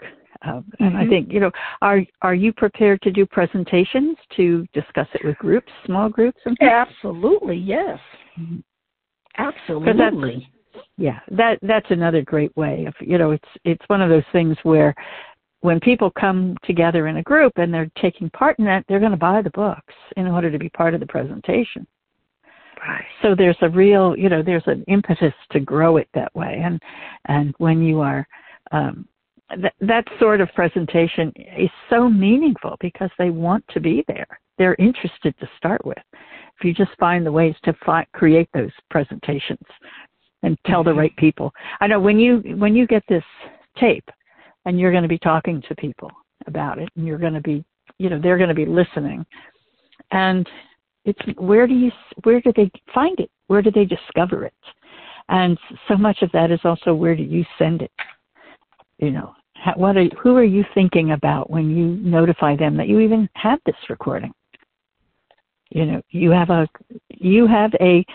Um, 0.46 0.66
and 0.80 0.94
mm-hmm. 0.94 0.98
I 0.98 1.08
think 1.08 1.32
you 1.32 1.40
know, 1.40 1.52
are 1.82 2.02
are 2.22 2.36
you 2.36 2.54
prepared 2.54 3.02
to 3.04 3.12
do 3.12 3.26
presentations 3.26 4.18
to 4.36 4.66
discuss 4.74 5.08
it 5.14 5.26
with 5.26 5.38
groups, 5.38 5.72
small 5.86 6.10
groups? 6.10 6.40
And 6.46 6.58
Absolutely, 6.62 7.58
yes. 7.58 8.00
Mm-hmm. 8.40 8.60
Absolutely 9.38 10.50
yeah 10.98 11.20
that 11.30 11.60
that's 11.62 11.90
another 11.90 12.22
great 12.22 12.56
way 12.56 12.86
of 12.86 12.94
you 13.00 13.18
know 13.18 13.32
it's 13.32 13.48
it's 13.64 13.84
one 13.88 14.02
of 14.02 14.10
those 14.10 14.24
things 14.32 14.58
where 14.64 14.94
when 15.64 15.80
people 15.80 16.12
come 16.12 16.58
together 16.66 17.08
in 17.08 17.18
a 17.18 17.24
group 17.24 17.54
and 17.56 17.74
they're 17.74 17.90
taking 18.02 18.30
part 18.32 18.60
in 18.60 18.66
that 18.66 18.84
they're 18.88 19.00
going 19.00 19.12
to 19.12 19.18
buy 19.18 19.42
the 19.42 19.50
books 19.52 19.94
in 20.18 20.28
order 20.28 20.52
to 20.52 20.60
be 20.60 20.68
part 20.70 20.94
of 20.94 21.00
the 21.00 21.06
presentation. 21.06 21.88
Right. 22.86 23.06
So 23.22 23.34
there's 23.34 23.58
a 23.62 23.70
real 23.70 24.14
you 24.18 24.28
know 24.28 24.44
there's 24.44 24.68
an 24.68 24.84
impetus 24.90 25.34
to 25.52 25.62
grow 25.62 25.98
it 25.98 26.10
that 26.14 26.36
way. 26.36 26.62
And 26.64 26.82
and 27.26 27.56
when 27.60 27.82
you 27.82 28.02
are 28.02 28.28
um 28.72 29.08
that 29.62 29.74
that 29.80 30.06
sort 30.20 30.42
of 30.42 30.50
presentation 30.54 31.32
is 31.38 31.70
so 31.90 32.10
meaningful 32.10 32.76
because 32.82 33.12
they 33.18 33.30
want 33.30 33.64
to 33.70 33.80
be 33.80 34.04
there. 34.08 34.28
They're 34.58 34.76
interested 34.80 35.34
to 35.40 35.50
start 35.58 35.86
with. 35.86 35.98
If 36.12 36.66
you 36.66 36.74
just 36.74 36.98
find 37.00 37.26
the 37.26 37.32
ways 37.32 37.56
to 37.64 37.74
fi- 37.86 38.08
create 38.14 38.50
those 38.54 38.72
presentations 38.90 39.66
and 40.44 40.58
tell 40.68 40.84
the 40.84 40.92
mm-hmm. 40.92 41.00
right 41.00 41.16
people. 41.18 41.52
I 41.82 41.88
know 41.88 42.00
when 42.00 42.20
you 42.20 42.38
when 42.58 42.76
you 42.76 42.86
get 42.86 43.04
this 43.10 43.24
tape 43.80 44.08
and 44.66 44.80
you're 44.80 44.92
going 44.92 45.04
to 45.04 45.10
be 45.10 45.18
talking 45.18 45.62
to 45.68 45.76
people 45.76 46.12
about 46.48 46.78
it 46.78 46.90
and 46.96 47.08
you're 47.08 47.18
going 47.18 47.34
to 47.34 47.42
be 47.42 47.64
you 47.98 48.10
know 48.10 48.20
they're 48.22 48.38
going 48.38 48.50
to 48.50 48.56
be 48.56 48.66
listening. 48.66 49.26
And 50.12 50.48
it's 51.06 51.20
where 51.38 51.68
do 51.68 51.74
you 51.74 51.92
where 52.24 52.42
do 52.42 52.54
they 52.56 52.70
find 52.94 53.20
it? 53.20 53.32
Where 53.48 53.62
do 53.62 53.72
they 53.72 53.86
discover 53.86 54.46
it? 54.46 54.54
And 55.30 55.58
so 55.88 55.96
much 55.96 56.22
of 56.22 56.32
that 56.34 56.52
is 56.52 56.60
also 56.64 56.94
where 56.94 57.16
do 57.16 57.24
you 57.24 57.46
send 57.58 57.82
it? 57.82 57.92
You 59.00 59.12
know 59.12 59.34
what 59.76 59.98
are 59.98 60.06
who 60.22 60.36
are 60.36 60.44
you 60.44 60.66
thinking 60.74 61.12
about 61.12 61.50
when 61.50 61.70
you 61.70 61.86
notify 61.86 62.56
them 62.56 62.76
that 62.78 62.88
you 62.88 63.00
even 63.00 63.30
have 63.36 63.60
this 63.66 63.76
recording? 63.90 64.34
You 65.70 65.86
know 65.86 66.02
you 66.10 66.32
have 66.32 66.50
a 66.50 66.68
you 67.10 67.48
have 67.48 67.72
a 67.80 68.06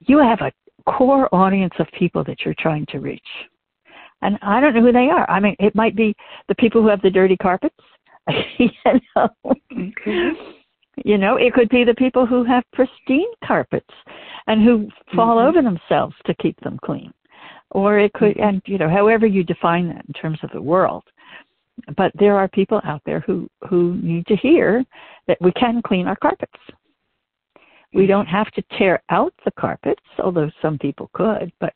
you 0.00 0.18
have 0.18 0.40
a 0.40 0.52
core 0.88 1.28
audience 1.34 1.74
of 1.78 1.86
people 1.98 2.22
that 2.24 2.44
you're 2.44 2.54
trying 2.58 2.86
to 2.86 2.98
reach. 3.00 3.28
and 4.22 4.38
I 4.42 4.60
don't 4.60 4.74
know 4.74 4.80
who 4.80 4.92
they 4.92 5.10
are. 5.10 5.28
I 5.30 5.40
mean, 5.40 5.54
it 5.58 5.74
might 5.74 5.94
be 5.94 6.14
the 6.48 6.54
people 6.54 6.80
who 6.82 6.88
have 6.88 7.02
the 7.02 7.10
dirty 7.10 7.36
carpets. 7.36 7.76
you 8.58 8.70
know, 9.14 9.28
Okay. 9.44 10.32
you 11.04 11.18
know, 11.18 11.36
it 11.36 11.52
could 11.52 11.68
be 11.68 11.84
the 11.84 11.94
people 11.94 12.24
who 12.24 12.42
have 12.44 12.64
pristine 12.72 13.30
carpets 13.44 13.94
and 14.46 14.62
who 14.62 14.88
fall 15.14 15.36
Mhm. 15.36 15.48
over 15.48 15.60
themselves 15.62 16.16
to 16.24 16.34
keep 16.34 16.58
them 16.60 16.78
clean. 16.82 17.12
Or 17.72 17.98
it 17.98 18.12
could, 18.14 18.36
Mhm. 18.36 18.48
and 18.48 18.62
you 18.66 18.78
know, 18.78 18.88
however 18.88 19.26
you 19.26 19.44
define 19.44 19.88
that 19.88 20.04
in 20.06 20.14
terms 20.14 20.42
of 20.42 20.50
the 20.50 20.62
world. 20.62 21.04
But 21.96 22.10
there 22.14 22.36
are 22.38 22.48
people 22.48 22.80
out 22.84 23.02
there 23.04 23.20
who 23.20 23.48
who 23.68 23.96
need 23.96 24.26
to 24.28 24.36
hear 24.36 24.82
that 25.26 25.38
we 25.42 25.52
can 25.52 25.82
clean 25.82 26.06
our 26.08 26.16
carpets. 26.16 26.58
We 27.94 28.06
don't 28.06 28.26
have 28.26 28.50
to 28.52 28.62
tear 28.78 29.02
out 29.10 29.32
the 29.44 29.50
carpets, 29.52 30.02
although 30.18 30.50
some 30.60 30.78
people 30.78 31.10
could. 31.12 31.52
But 31.60 31.74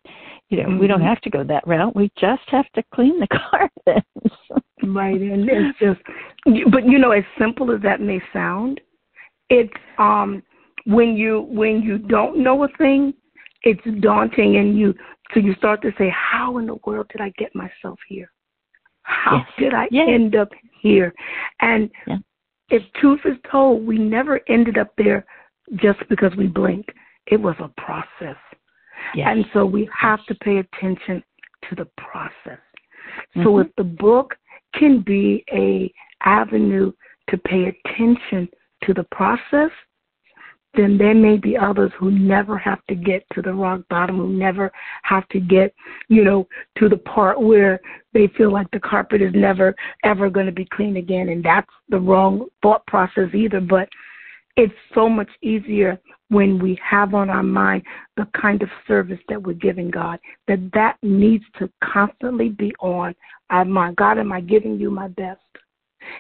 you 0.49 0.63
know, 0.63 0.77
we 0.77 0.87
don't 0.87 1.01
Mhm. 1.01 1.07
have 1.07 1.21
to 1.23 1.31
go 1.31 1.45
that 1.45 1.67
route. 1.67 1.95
We 1.95 2.11
just 2.17 2.49
have 2.49 2.69
to 2.73 2.83
clean 2.93 3.21
the 3.21 3.29
carpets. 3.29 4.07
Right, 4.83 5.21
and 5.21 5.49
it's 5.49 5.79
just, 5.79 6.01
but 6.71 6.85
you 6.87 6.99
know, 6.99 7.13
as 7.13 7.25
simple 7.39 7.71
as 7.71 7.81
that 7.83 8.01
may 8.01 8.21
sound, 8.33 8.81
it's 9.49 9.73
um 9.99 10.43
when 10.85 11.17
you 11.17 11.43
when 11.43 11.83
you 11.83 11.99
don't 11.99 12.39
know 12.39 12.65
a 12.65 12.69
thing, 12.79 13.15
it's 13.63 13.85
daunting, 14.01 14.57
and 14.57 14.77
you 14.79 14.95
so 15.33 15.41
you 15.41 15.55
start 15.55 15.81
to 15.83 15.93
say, 15.97 16.09
how 16.11 16.59
in 16.59 16.67
the 16.67 16.77
world 16.87 17.07
did 17.13 17.21
I 17.21 17.31
get 17.39 17.55
myself 17.55 17.99
here? 18.09 18.33
How 19.03 19.37
Yes. 19.37 19.47
did 19.59 19.75
I 19.75 19.89
Yes. 19.91 20.09
end 20.09 20.35
up 20.35 20.53
here? 20.81 21.15
And 21.61 21.91
Yeah. 22.07 22.19
if 22.71 22.83
truth 22.95 23.25
is 23.25 23.39
told, 23.51 23.87
we 23.87 23.99
never 23.99 24.41
ended 24.49 24.79
up 24.79 24.95
there 24.97 25.25
just 25.77 26.01
because 26.09 26.35
we 26.37 26.47
blink. 26.47 26.87
It 27.27 27.41
was 27.41 27.57
a 27.61 27.69
process. 27.81 28.37
yes. 29.15 29.29
And 29.31 29.47
so 29.55 29.65
we 29.65 29.89
have 29.99 30.25
to 30.27 30.35
pay 30.37 30.59
attention 30.59 31.23
to 31.69 31.75
the 31.75 31.87
process. 31.97 32.61
So 33.37 33.55
Mhm. 33.55 33.65
if 33.65 33.75
the 33.77 33.85
book 33.85 34.37
can 34.75 35.01
be 35.01 35.43
a 35.51 35.93
avenue 36.25 36.93
to 37.29 37.39
pay 37.39 37.67
attention 37.67 38.49
to 38.83 38.95
the 38.95 39.05
process, 39.05 39.71
then 40.75 40.97
there 40.97 41.15
may 41.15 41.37
be 41.37 41.57
others 41.57 41.93
who 41.99 42.11
never 42.11 42.57
have 42.57 42.85
to 42.87 42.95
get 42.95 43.25
to 43.31 43.43
the 43.43 43.53
rock 43.53 43.81
bottom, 43.89 44.17
who 44.17 44.29
never 44.29 44.71
have 45.03 45.27
to 45.29 45.41
get, 45.41 45.75
you 46.09 46.23
know, 46.23 46.47
to 46.77 46.89
the 46.89 46.97
part 46.99 47.41
where 47.41 47.81
they 48.13 48.29
feel 48.29 48.53
like 48.53 48.71
the 48.71 48.79
carpet 48.79 49.21
is 49.21 49.35
never 49.35 49.75
ever 50.05 50.31
going 50.31 50.47
to 50.47 50.53
be 50.53 50.67
clean 50.67 50.97
again. 50.97 51.31
And 51.31 51.43
that's 51.43 51.71
the 51.89 51.99
wrong 51.99 52.47
thought 52.63 52.87
process 52.87 53.35
either. 53.35 53.61
But 53.61 53.89
it's 54.57 54.75
so 54.95 55.09
much 55.09 55.31
easier 55.43 55.99
when 56.29 56.59
we 56.59 56.79
have 56.89 57.15
on 57.15 57.29
our 57.31 57.43
mind 57.43 57.83
the 58.17 58.27
kind 58.41 58.63
of 58.63 58.69
service 58.87 59.19
that 59.29 59.43
we're 59.43 59.53
giving 59.55 59.91
God, 59.91 60.19
that 60.49 60.59
that 60.75 60.97
needs 61.03 61.45
to 61.59 61.71
constantly 61.83 62.51
be 62.51 62.73
on 62.81 63.15
our 63.51 63.65
mind. 63.65 63.97
God, 63.97 64.19
am 64.19 64.33
I 64.33 64.41
giving 64.41 64.79
you 64.79 64.91
my 64.91 65.09
best? 65.09 65.41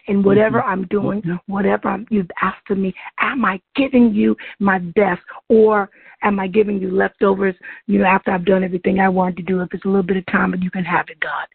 And 0.09 0.25
whatever 0.25 0.62
I'm 0.62 0.87
doing, 0.87 1.23
Mhm. 1.23 1.40
whatever 1.47 1.88
I'm, 1.88 2.07
you've 2.11 2.31
asked 2.43 2.71
of 2.71 2.79
me, 2.79 2.95
am 3.19 3.45
I 3.45 3.61
giving 3.75 4.12
you 4.12 4.37
my 4.59 4.79
best? 4.79 5.23
Or 5.49 5.90
am 6.23 6.38
I 6.38 6.49
giving 6.49 6.81
you 6.81 6.90
leftovers, 6.90 7.55
you 7.87 7.99
know, 7.99 8.05
after 8.05 8.31
I've 8.31 8.45
done 8.45 8.62
everything 8.62 9.01
I 9.01 9.09
wanted 9.09 9.38
to 9.38 9.43
do? 9.43 9.61
If 9.61 9.73
it's 9.73 9.85
a 9.85 9.88
little 9.88 10.03
bit 10.03 10.19
of 10.19 10.27
time, 10.27 10.51
but 10.51 10.62
you 10.62 10.71
can 10.71 10.85
have 10.85 11.09
it, 11.09 11.19
God. 11.21 11.47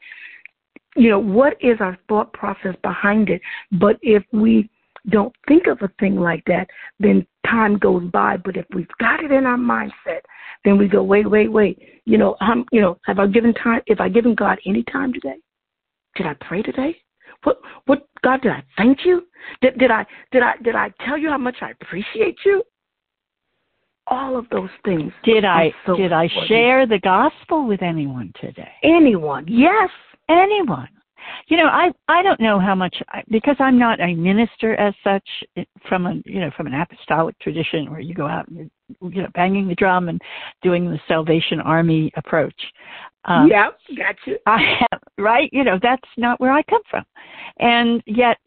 You 0.95 1.09
know, 1.09 1.19
what 1.19 1.57
is 1.61 1.81
our 1.81 1.97
thought 2.07 2.31
process 2.33 2.75
behind 2.81 3.29
it? 3.29 3.41
But 3.73 3.99
if 4.01 4.23
we 4.31 4.69
don't 5.09 5.33
think 5.47 5.67
of 5.67 5.81
a 5.81 5.89
thing 5.99 6.15
like 6.15 6.43
that, 6.45 6.67
then 6.99 7.25
time 7.45 7.77
goes 7.77 8.03
by. 8.11 8.37
But 8.37 8.57
if 8.57 8.65
we've 8.73 8.87
got 8.99 9.23
it 9.23 9.31
in 9.31 9.45
our 9.45 9.57
mindset, 9.57 10.21
then 10.63 10.77
we 10.77 10.87
go, 10.87 11.03
wait, 11.03 11.29
wait, 11.29 11.51
wait. 11.51 11.79
You 12.05 12.17
know, 12.17 12.35
I'm, 12.41 12.65
you 12.71 12.81
know, 12.81 12.97
have 13.05 13.19
I 13.19 13.27
given 13.27 13.53
time? 13.53 13.81
If 13.87 13.99
I 13.99 14.09
given 14.09 14.35
God 14.35 14.59
any 14.65 14.83
time 14.83 15.13
today? 15.13 15.37
Did 16.15 16.27
I 16.27 16.35
pray 16.41 16.61
today? 16.61 16.95
What, 17.43 17.59
what, 17.85 18.07
God, 18.23 18.41
did 18.41 18.51
I 18.51 18.63
thank 18.77 18.99
you? 19.05 19.27
Did, 19.61 19.77
did 19.77 19.91
I, 19.91 20.05
did 20.31 20.41
I, 20.41 20.53
did 20.63 20.75
I 20.75 20.91
tell 21.05 21.17
you 21.17 21.29
how 21.29 21.37
much 21.37 21.57
I 21.61 21.71
appreciate 21.71 22.37
you? 22.45 22.63
All 24.07 24.37
of 24.37 24.47
those 24.49 24.69
things. 24.83 25.11
Did 25.23 25.45
I 25.45 25.73
so 25.85 25.95
did 25.95 26.13
I 26.13 26.29
share 26.47 26.85
the 26.85 26.99
gospel 26.99 27.67
with 27.67 27.81
anyone 27.81 28.31
today? 28.39 28.71
Anyone? 28.83 29.45
Yes. 29.47 29.89
anyone 30.29 30.87
you 31.47 31.57
know 31.57 31.67
i 31.67 31.91
i 32.07 32.21
don't 32.21 32.39
know 32.39 32.59
how 32.59 32.75
much 32.75 32.95
I, 33.09 33.23
because 33.29 33.55
i'm 33.59 33.77
not 33.77 33.99
a 33.99 34.13
minister 34.15 34.75
as 34.75 34.93
such 35.03 35.27
from 35.87 36.05
a 36.05 36.15
you 36.25 36.39
know 36.39 36.51
from 36.55 36.67
an 36.67 36.73
apostolic 36.73 37.37
tradition 37.39 37.91
where 37.91 37.99
you 37.99 38.13
go 38.13 38.27
out 38.27 38.47
and 38.47 38.57
you're, 38.57 39.11
you 39.11 39.21
know 39.21 39.29
banging 39.33 39.67
the 39.67 39.75
drum 39.75 40.09
and 40.09 40.21
doing 40.61 40.89
the 40.89 40.99
salvation 41.07 41.59
army 41.59 42.11
approach. 42.15 42.59
Um 43.25 43.47
yeah, 43.47 43.69
got 43.97 44.15
you. 44.25 44.37
i 44.45 44.77
have 44.79 45.01
right? 45.17 45.49
You 45.51 45.63
know 45.63 45.79
that's 45.81 46.09
not 46.17 46.39
where 46.39 46.51
i 46.51 46.61
come 46.63 46.81
from. 46.89 47.03
And 47.59 48.01
yet 48.05 48.37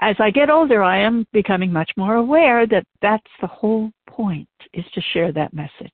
as 0.00 0.16
i 0.18 0.30
get 0.30 0.50
older 0.50 0.82
i 0.82 0.98
am 0.98 1.26
becoming 1.32 1.72
much 1.72 1.90
more 1.96 2.16
aware 2.16 2.66
that 2.66 2.84
that's 3.00 3.24
the 3.40 3.46
whole 3.46 3.90
point 4.08 4.48
is 4.74 4.84
to 4.94 5.00
share 5.12 5.32
that 5.32 5.54
message 5.54 5.92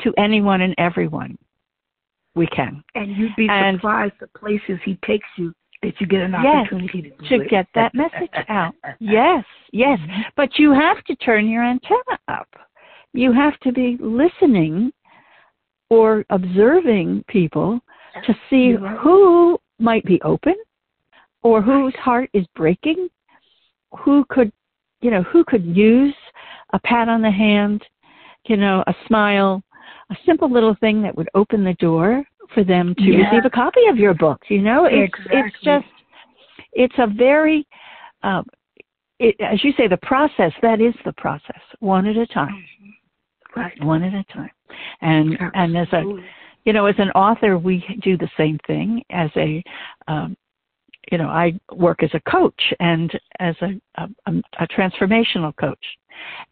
to 0.00 0.12
anyone 0.16 0.62
and 0.62 0.74
everyone 0.78 1.36
we 2.34 2.46
can 2.48 2.82
And 2.94 3.16
you'd 3.16 3.34
be 3.36 3.48
And- 3.48 3.78
surprised 3.78 4.14
the 4.20 4.28
places 4.38 4.78
he 4.84 4.98
takes 5.04 5.26
you 5.36 5.52
that 5.82 5.98
you 6.00 6.06
get 6.06 6.20
an 6.20 6.32
Yes, 6.32 6.66
opportunity 6.66 7.12
to, 7.28 7.38
to 7.38 7.44
get 7.46 7.66
that 7.74 7.94
message 7.94 8.30
out. 8.48 8.74
Yes, 9.00 9.44
yes. 9.72 9.98
Mm-hmm. 9.98 10.20
But 10.36 10.58
you 10.58 10.72
have 10.72 11.02
to 11.04 11.16
turn 11.16 11.48
your 11.48 11.64
antenna 11.64 12.18
up. 12.28 12.48
You 13.14 13.32
have 13.32 13.58
to 13.60 13.72
be 13.72 13.96
listening 13.98 14.92
or 15.88 16.24
observing 16.30 17.24
people 17.28 17.80
to 18.26 18.34
see 18.48 18.74
right. 18.74 18.98
who 18.98 19.58
might 19.78 20.04
be 20.04 20.20
open 20.22 20.54
or 21.42 21.62
whose 21.62 21.94
heart 21.94 22.28
is 22.34 22.46
breaking, 22.54 23.08
who 23.98 24.24
could, 24.28 24.52
you 25.00 25.10
know, 25.10 25.22
who 25.22 25.44
could 25.44 25.64
use 25.64 26.14
a 26.74 26.78
pat 26.80 27.08
on 27.08 27.22
the 27.22 27.30
hand, 27.30 27.82
you 28.46 28.56
know, 28.56 28.84
a 28.86 28.94
smile, 29.06 29.62
a 30.10 30.16
simple 30.26 30.50
little 30.50 30.74
thing 30.80 31.02
that 31.02 31.16
would 31.16 31.28
open 31.34 31.64
the 31.64 31.74
door 31.74 32.24
for 32.54 32.64
them 32.64 32.94
to 32.96 33.02
Yeah. 33.04 33.30
receive 33.30 33.44
a 33.44 33.50
copy 33.50 33.86
of 33.86 33.96
your 33.96 34.14
book. 34.14 34.42
You 34.48 34.60
know, 34.62 34.84
it's 34.84 35.14
it's 35.30 35.56
just 35.62 35.86
it's 36.72 36.98
a 36.98 37.06
very 37.06 37.66
um, 38.22 38.46
it, 39.18 39.36
as 39.40 39.62
you 39.62 39.72
say 39.72 39.86
the 39.86 39.98
process 39.98 40.52
that 40.62 40.80
is 40.80 40.94
the 41.04 41.12
process 41.12 41.60
one 41.78 42.06
at 42.06 42.16
a 42.16 42.26
time. 42.26 42.64
Right. 43.56 43.82
one 43.84 44.02
at 44.02 44.14
a 44.14 44.24
time. 44.32 44.50
And 45.00 45.38
and 45.54 45.76
as 45.76 45.92
a 45.92 46.02
you 46.64 46.72
know 46.72 46.86
as 46.86 46.94
an 46.98 47.10
author 47.10 47.58
we 47.58 47.84
do 48.02 48.16
the 48.16 48.30
same 48.36 48.58
thing. 48.66 49.02
As 49.10 49.30
a 49.36 49.62
um, 50.08 50.36
you 51.10 51.18
know 51.18 51.28
i 51.28 51.58
work 51.72 52.02
as 52.02 52.10
a 52.14 52.20
coach 52.30 52.60
and 52.80 53.10
as 53.38 53.54
a, 53.62 53.80
a, 53.96 54.32
a 54.58 54.66
transformational 54.68 55.54
coach. 55.56 55.84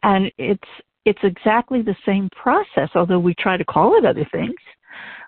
And 0.03 0.31
it's 0.39 0.69
it's 1.09 1.19
exactly 1.23 1.83
the 1.83 1.97
same 2.05 2.29
process 2.31 2.91
although 2.95 3.19
we 3.19 3.35
try 3.35 3.57
to 3.57 3.65
call 3.65 3.97
it 3.97 4.05
other 4.05 4.27
things 4.33 4.55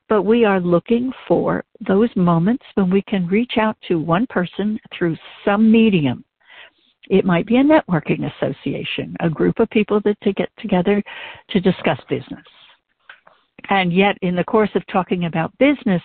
but 0.09 0.23
we 0.23 0.45
are 0.45 0.61
looking 0.61 1.13
for 1.29 1.65
those 1.87 2.11
moments 2.17 2.65
when 2.75 2.91
we 2.91 3.03
can 3.03 3.27
reach 3.29 3.53
out 3.59 3.77
to 3.87 3.99
one 3.99 4.27
person 4.29 4.79
through 4.97 5.17
some 5.45 5.71
medium 5.71 6.25
it 7.11 7.25
might 7.25 7.45
be 7.45 7.57
a 7.57 7.65
networking 7.65 8.31
association, 8.37 9.17
a 9.19 9.29
group 9.29 9.59
of 9.59 9.69
people 9.71 10.01
that 10.05 10.19
to 10.23 10.33
get 10.33 10.49
together 10.59 11.03
to 11.51 11.61
discuss 11.61 11.99
business. 12.09 12.45
And 13.69 13.93
yet, 13.93 14.17
in 14.23 14.37
the 14.37 14.45
course 14.45 14.71
of 14.77 14.87
talking 14.87 15.25
about 15.25 15.57
business, 15.59 16.03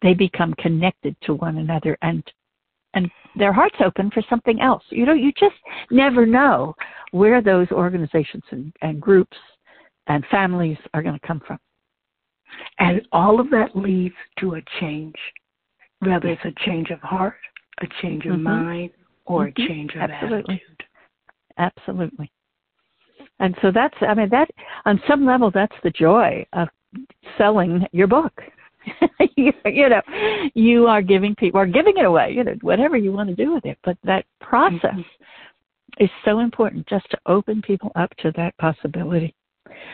they 0.00 0.14
become 0.14 0.54
connected 0.54 1.16
to 1.22 1.34
one 1.34 1.58
another 1.58 1.98
and 2.02 2.22
and 2.94 3.10
their 3.36 3.52
hearts 3.52 3.76
open 3.84 4.10
for 4.10 4.22
something 4.28 4.60
else. 4.60 4.82
You 4.90 5.06
know, 5.06 5.12
you 5.12 5.32
just 5.32 5.56
never 5.90 6.24
know 6.24 6.74
where 7.10 7.42
those 7.42 7.70
organizations 7.70 8.44
and, 8.50 8.72
and 8.82 9.00
groups 9.00 9.36
and 10.06 10.24
families 10.30 10.78
are 10.92 11.02
going 11.02 11.18
to 11.18 11.26
come 11.26 11.40
from. 11.46 11.58
And 12.78 13.02
all 13.12 13.40
of 13.40 13.50
that 13.50 13.76
leads 13.76 14.14
to 14.38 14.54
a 14.54 14.62
change, 14.80 15.14
whether 16.00 16.28
it's 16.28 16.44
a 16.44 16.64
change 16.64 16.90
of 16.90 17.00
heart, 17.00 17.36
a 17.80 17.86
change 18.00 18.26
of 18.26 18.32
Mhm. 18.32 18.42
mind, 18.42 18.90
or 19.26 19.46
Mhm. 19.46 19.48
a 19.48 19.68
change 19.68 19.94
of 19.94 20.02
Absolutely. 20.02 20.54
attitude. 20.54 20.84
Absolutely. 21.56 22.30
And 23.40 23.56
so 23.62 23.70
that's, 23.70 23.96
I 24.00 24.14
mean, 24.14 24.28
that 24.30 24.50
on 24.84 25.02
some 25.06 25.24
level, 25.24 25.50
that's 25.50 25.76
the 25.82 25.90
joy 25.90 26.46
of 26.52 26.68
selling 27.36 27.86
your 27.92 28.06
book. 28.06 28.44
you, 29.36 29.52
you 29.64 29.88
know, 29.88 30.02
you 30.54 30.86
are 30.86 31.02
giving 31.02 31.34
people, 31.34 31.60
or 31.60 31.66
giving 31.66 31.96
it 31.96 32.04
away, 32.04 32.32
you 32.32 32.44
know, 32.44 32.54
whatever 32.60 32.96
you 32.96 33.12
want 33.12 33.28
to 33.28 33.34
do 33.34 33.52
with 33.52 33.64
it. 33.64 33.78
But 33.84 33.96
that 34.04 34.24
process 34.40 34.94
Mhm. 34.94 35.04
is 35.98 36.10
so 36.24 36.40
important 36.40 36.86
just 36.86 37.08
to 37.10 37.18
open 37.26 37.62
people 37.62 37.92
up 37.94 38.14
to 38.16 38.32
that 38.32 38.56
possibility, 38.58 39.34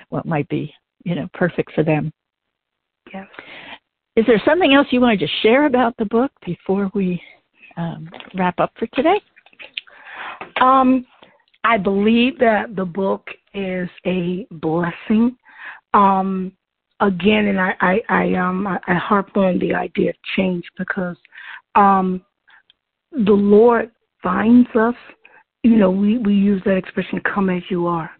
what 0.09 0.27
might 0.27 0.49
be, 0.49 0.75
you 1.05 1.15
know, 1.15 1.29
perfect 1.35 1.73
for 1.73 1.83
them. 1.83 2.13
Yes. 3.13 3.27
Is 4.17 4.27
there 4.27 4.41
something 4.45 4.75
else 4.75 4.89
you 4.91 5.01
wanted 5.01 5.21
to 5.21 5.29
share 5.43 5.67
about 5.67 5.97
the 5.97 6.05
book 6.05 6.33
before 6.45 6.91
we 6.95 7.23
um, 7.77 8.11
wrap 8.35 8.59
up 8.59 8.73
for 8.79 8.87
today? 8.89 9.21
Um, 10.61 11.07
I 11.65 11.79
believe 11.79 12.39
that 12.39 12.75
the 12.77 12.85
book 12.85 13.29
is 13.55 13.89
a 14.07 14.47
blessing. 14.51 15.37
Um, 15.95 16.53
again, 17.01 17.47
and 17.47 17.61
I, 17.61 17.75
I, 17.81 18.01
I 18.09 18.35
um 18.35 18.67
I, 18.67 18.79
I 18.87 18.95
harp 18.95 19.37
on 19.37 19.59
the 19.59 19.75
idea 19.75 20.11
of 20.11 20.17
change 20.37 20.65
because 20.79 21.17
um 21.75 22.23
the 23.13 23.33
Lord 23.33 23.91
finds 24.23 24.69
us. 24.75 24.95
You 25.63 25.77
know, 25.77 25.91
we 25.91 26.19
we 26.19 26.35
use 26.35 26.63
that 26.65 26.77
expression 26.77 27.21
"come 27.33 27.51
as 27.51 27.63
you 27.69 27.87
are," 27.87 28.11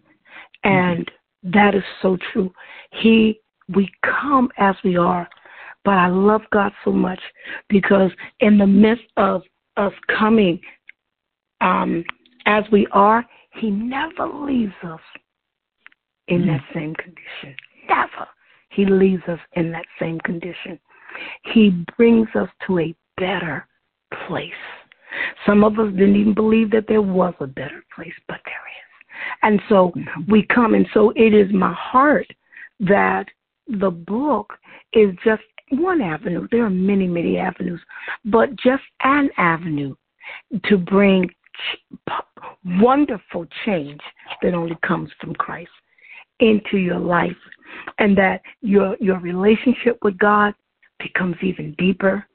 and 0.63 1.05
mm-hmm. 1.05 1.51
that 1.51 1.75
is 1.75 1.83
so 2.01 2.17
true. 2.31 2.53
He 2.91 3.39
we 3.73 3.89
come 4.03 4.49
as 4.57 4.75
we 4.83 4.97
are, 4.97 5.27
but 5.83 5.95
I 5.95 6.07
love 6.07 6.41
God 6.51 6.71
so 6.83 6.91
much 6.91 7.19
because 7.69 8.11
in 8.39 8.57
the 8.57 8.67
midst 8.67 9.05
of 9.17 9.43
us 9.77 9.93
coming 10.19 10.59
um, 11.61 12.03
as 12.45 12.63
we 12.71 12.87
are, 12.91 13.25
He 13.59 13.69
never 13.69 14.27
leaves 14.27 14.73
us 14.83 14.99
in 16.27 16.45
that 16.47 16.61
mm. 16.61 16.73
same 16.73 16.95
condition. 16.95 17.55
Never. 17.87 18.27
He 18.71 18.85
leaves 18.85 19.23
us 19.27 19.39
in 19.53 19.71
that 19.71 19.85
same 19.99 20.19
condition. 20.21 20.79
He 21.53 21.85
brings 21.97 22.27
us 22.35 22.49
to 22.67 22.79
a 22.79 22.95
better 23.17 23.67
place. 24.27 24.51
Some 25.45 25.63
of 25.63 25.77
us 25.77 25.91
didn't 25.91 26.15
even 26.15 26.33
believe 26.33 26.71
that 26.71 26.85
there 26.87 27.01
was 27.01 27.33
a 27.39 27.47
better 27.47 27.83
place, 27.93 28.13
but 28.27 28.39
there 28.45 28.55
is. 28.55 29.37
And 29.43 29.61
so 29.67 29.91
mm-hmm. 29.95 30.31
we 30.31 30.43
come, 30.43 30.73
and 30.73 30.87
so 30.93 31.11
it 31.15 31.33
is 31.33 31.51
my 31.51 31.73
heart 31.73 32.27
that 32.79 33.25
the 33.67 33.91
book 33.91 34.53
is 34.93 35.13
just 35.23 35.43
one 35.69 36.01
avenue. 36.01 36.47
There 36.49 36.65
are 36.65 36.69
many, 36.69 37.07
many 37.07 37.37
avenues, 37.37 37.81
but 38.25 38.55
just 38.55 38.83
an 39.03 39.29
avenue 39.37 39.95
to 40.65 40.77
bring 40.77 41.29
wonderful 42.79 43.45
change 43.65 44.01
that 44.41 44.53
only 44.53 44.77
comes 44.85 45.09
from 45.19 45.35
Christ 45.35 45.69
into 46.41 46.77
your 46.77 46.99
life 46.99 47.31
and 47.99 48.17
that 48.17 48.41
your 48.61 48.97
your 48.99 49.19
relationship 49.19 49.97
with 50.01 50.17
God 50.17 50.53
becomes 50.99 51.37
even 51.41 51.73
deeper. 51.77 52.25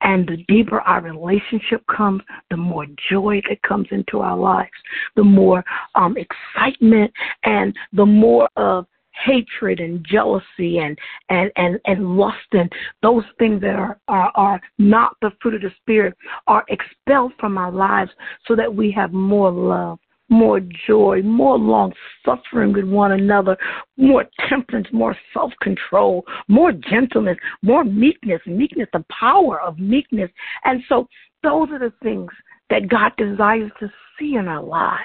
And 0.00 0.26
the 0.26 0.38
deeper 0.48 0.80
our 0.80 1.02
relationship 1.02 1.84
comes, 1.94 2.22
the 2.50 2.56
more 2.56 2.86
joy 3.10 3.42
that 3.50 3.60
comes 3.62 3.86
into 3.90 4.20
our 4.20 4.36
lives, 4.36 4.70
the 5.14 5.22
more 5.22 5.62
um, 5.94 6.16
excitement, 6.16 7.12
and 7.44 7.76
the 7.92 8.06
more 8.06 8.48
of 8.56 8.86
hatred 9.26 9.80
and 9.80 10.04
jealousy 10.08 10.78
and 10.78 10.98
and 11.28 11.50
and 11.56 11.78
and 11.86 12.16
lust 12.16 12.36
and 12.52 12.72
those 13.02 13.24
things 13.38 13.60
that 13.60 13.74
are 13.74 13.98
are, 14.08 14.32
are 14.36 14.60
not 14.78 15.16
the 15.20 15.30
fruit 15.42 15.54
of 15.54 15.62
the 15.62 15.72
spirit 15.80 16.16
are 16.46 16.64
expelled 16.68 17.32
from 17.38 17.58
our 17.58 17.72
lives 17.72 18.10
so 18.46 18.54
that 18.54 18.72
we 18.72 18.90
have 18.90 19.12
more 19.12 19.50
love 19.50 19.98
more 20.28 20.60
joy, 20.86 21.22
more 21.22 21.58
long 21.58 21.92
suffering 22.24 22.72
with 22.72 22.84
one 22.84 23.12
another, 23.12 23.56
more 23.96 24.26
temperance, 24.48 24.88
more 24.92 25.16
self 25.32 25.52
control, 25.62 26.24
more 26.48 26.72
gentleness, 26.72 27.38
more 27.62 27.84
meekness, 27.84 28.40
meekness, 28.46 28.88
the 28.92 29.04
power 29.10 29.60
of 29.60 29.78
meekness. 29.78 30.30
And 30.64 30.82
so 30.88 31.08
those 31.42 31.70
are 31.70 31.78
the 31.78 31.92
things 32.02 32.30
that 32.70 32.88
God 32.88 33.12
desires 33.16 33.70
to 33.80 33.90
see 34.18 34.34
in 34.34 34.48
our 34.48 34.62
lives. 34.62 35.04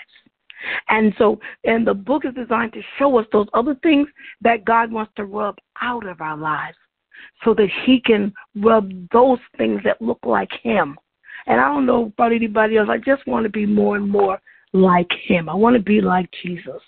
And 0.89 1.13
so, 1.17 1.39
and 1.65 1.85
the 1.85 1.93
book 1.93 2.23
is 2.25 2.33
designed 2.33 2.73
to 2.73 2.81
show 2.97 3.17
us 3.19 3.25
those 3.31 3.47
other 3.53 3.75
things 3.83 4.07
that 4.41 4.65
God 4.65 4.91
wants 4.91 5.11
to 5.17 5.25
rub 5.25 5.57
out 5.81 6.05
of 6.05 6.21
our 6.21 6.37
lives 6.37 6.77
so 7.43 7.53
that 7.55 7.67
He 7.85 7.99
can 7.99 8.33
rub 8.55 8.91
those 9.11 9.39
things 9.57 9.81
that 9.83 10.01
look 10.01 10.19
like 10.25 10.51
Him. 10.61 10.97
And 11.47 11.59
I 11.59 11.67
don't 11.67 11.85
know 11.85 12.05
about 12.05 12.31
anybody 12.31 12.77
else. 12.77 12.87
I 12.89 12.97
just 12.97 13.27
want 13.27 13.43
to 13.43 13.49
be 13.49 13.65
more 13.65 13.97
and 13.97 14.09
more 14.09 14.41
like 14.73 15.11
Him. 15.25 15.49
I 15.49 15.53
want 15.53 15.75
to 15.75 15.81
be 15.81 16.01
like 16.01 16.29
Jesus. 16.43 16.81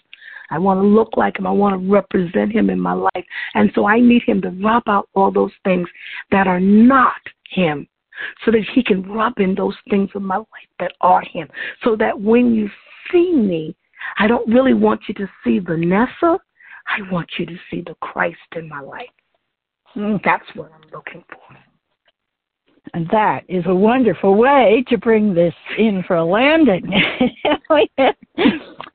I 0.49 0.59
want 0.59 0.79
to 0.79 0.85
look 0.85 1.17
like 1.17 1.39
Him. 1.39 1.47
I 1.47 1.51
want 1.51 1.79
to 1.81 1.91
represent 1.91 2.51
Him 2.51 2.69
in 2.69 2.79
my 2.79 2.93
life. 2.93 3.25
And 3.53 3.71
so 3.73 3.87
I 3.87 3.99
need 3.99 4.23
Him 4.25 4.41
to 4.41 4.49
rub 4.49 4.83
out 4.87 5.09
all 5.15 5.31
those 5.31 5.51
things 5.63 5.87
that 6.31 6.47
are 6.47 6.59
not 6.59 7.21
Him 7.49 7.87
so 8.43 8.51
that 8.51 8.65
He 8.73 8.83
can 8.83 9.03
rub 9.03 9.39
in 9.39 9.55
those 9.55 9.75
things 9.89 10.09
in 10.15 10.23
my 10.23 10.37
life 10.37 10.69
that 10.79 10.93
are 11.01 11.21
Him. 11.21 11.47
So 11.83 11.95
that 11.97 12.19
when 12.19 12.53
you 12.53 12.69
see 13.11 13.33
me, 13.33 13.75
I 14.19 14.27
don't 14.27 14.47
really 14.51 14.73
want 14.73 15.01
you 15.07 15.13
to 15.15 15.29
see 15.43 15.59
Vanessa. 15.59 16.39
I 16.87 17.11
want 17.11 17.29
you 17.39 17.45
to 17.45 17.55
see 17.71 17.81
the 17.81 17.95
Christ 18.01 18.37
in 18.55 18.69
my 18.69 18.81
life. 18.81 19.09
Mm, 19.95 20.21
that's 20.23 20.45
what 20.53 20.71
I'm 20.73 20.89
looking 20.93 21.23
for. 21.29 21.57
And 22.93 23.07
that 23.11 23.43
is 23.47 23.63
a 23.67 23.75
wonderful 23.75 24.35
way 24.35 24.83
to 24.87 24.97
bring 24.97 25.33
this 25.33 25.53
in 25.77 26.03
for 26.07 26.17
a 26.17 26.25
landing. 26.25 26.91
Oh, 27.69 27.79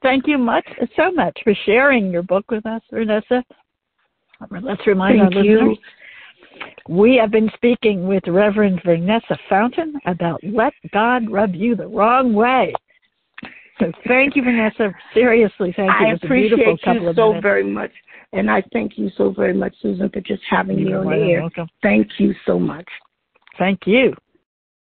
thank 0.03 0.26
you 0.26 0.38
much 0.38 0.66
so 0.97 1.11
much 1.11 1.36
for 1.43 1.55
sharing 1.66 2.11
your 2.11 2.22
book 2.22 2.51
with 2.51 2.64
us, 2.66 2.82
Vanessa. 2.93 3.43
Let's 4.62 4.86
remind 4.86 5.20
Thank 5.20 5.36
our 5.36 5.45
you. 5.45 5.59
listeners. 5.59 5.78
We 6.88 7.16
have 7.16 7.30
been 7.30 7.51
speaking 7.55 8.07
with 8.07 8.24
Reverend 8.26 8.80
Vanessa 8.84 9.38
Fountain 9.49 9.95
about 10.07 10.41
Let 10.43 10.72
God 10.93 11.30
Rub 11.30 11.55
You 11.55 11.76
the 11.76 11.86
Wrong 11.86 12.32
Way. 12.32 12.72
So 13.78 13.93
thank 14.07 14.36
you, 14.36 14.43
Vanessa. 14.43 14.91
Seriously, 15.14 15.72
thank 15.76 15.91
you. 16.01 16.07
I 16.07 16.12
appreciate 16.12 16.80
you 16.86 17.12
so 17.14 17.28
minutes. 17.28 17.43
very 17.43 17.64
much. 17.64 17.93
And 18.32 18.51
I 18.51 18.62
thank 18.72 18.97
you 18.97 19.11
so 19.16 19.30
very 19.30 19.55
much, 19.55 19.74
Susan, 19.82 20.09
for 20.11 20.20
just 20.20 20.43
having 20.49 20.78
You're 20.78 21.05
me 21.05 21.14
on 21.14 21.20
the 21.20 21.26
air. 21.26 21.41
Welcome. 21.41 21.68
Thank 21.82 22.09
you 22.18 22.34
so 22.47 22.59
much. 22.59 22.86
Thank 23.59 23.80
you. 23.86 24.14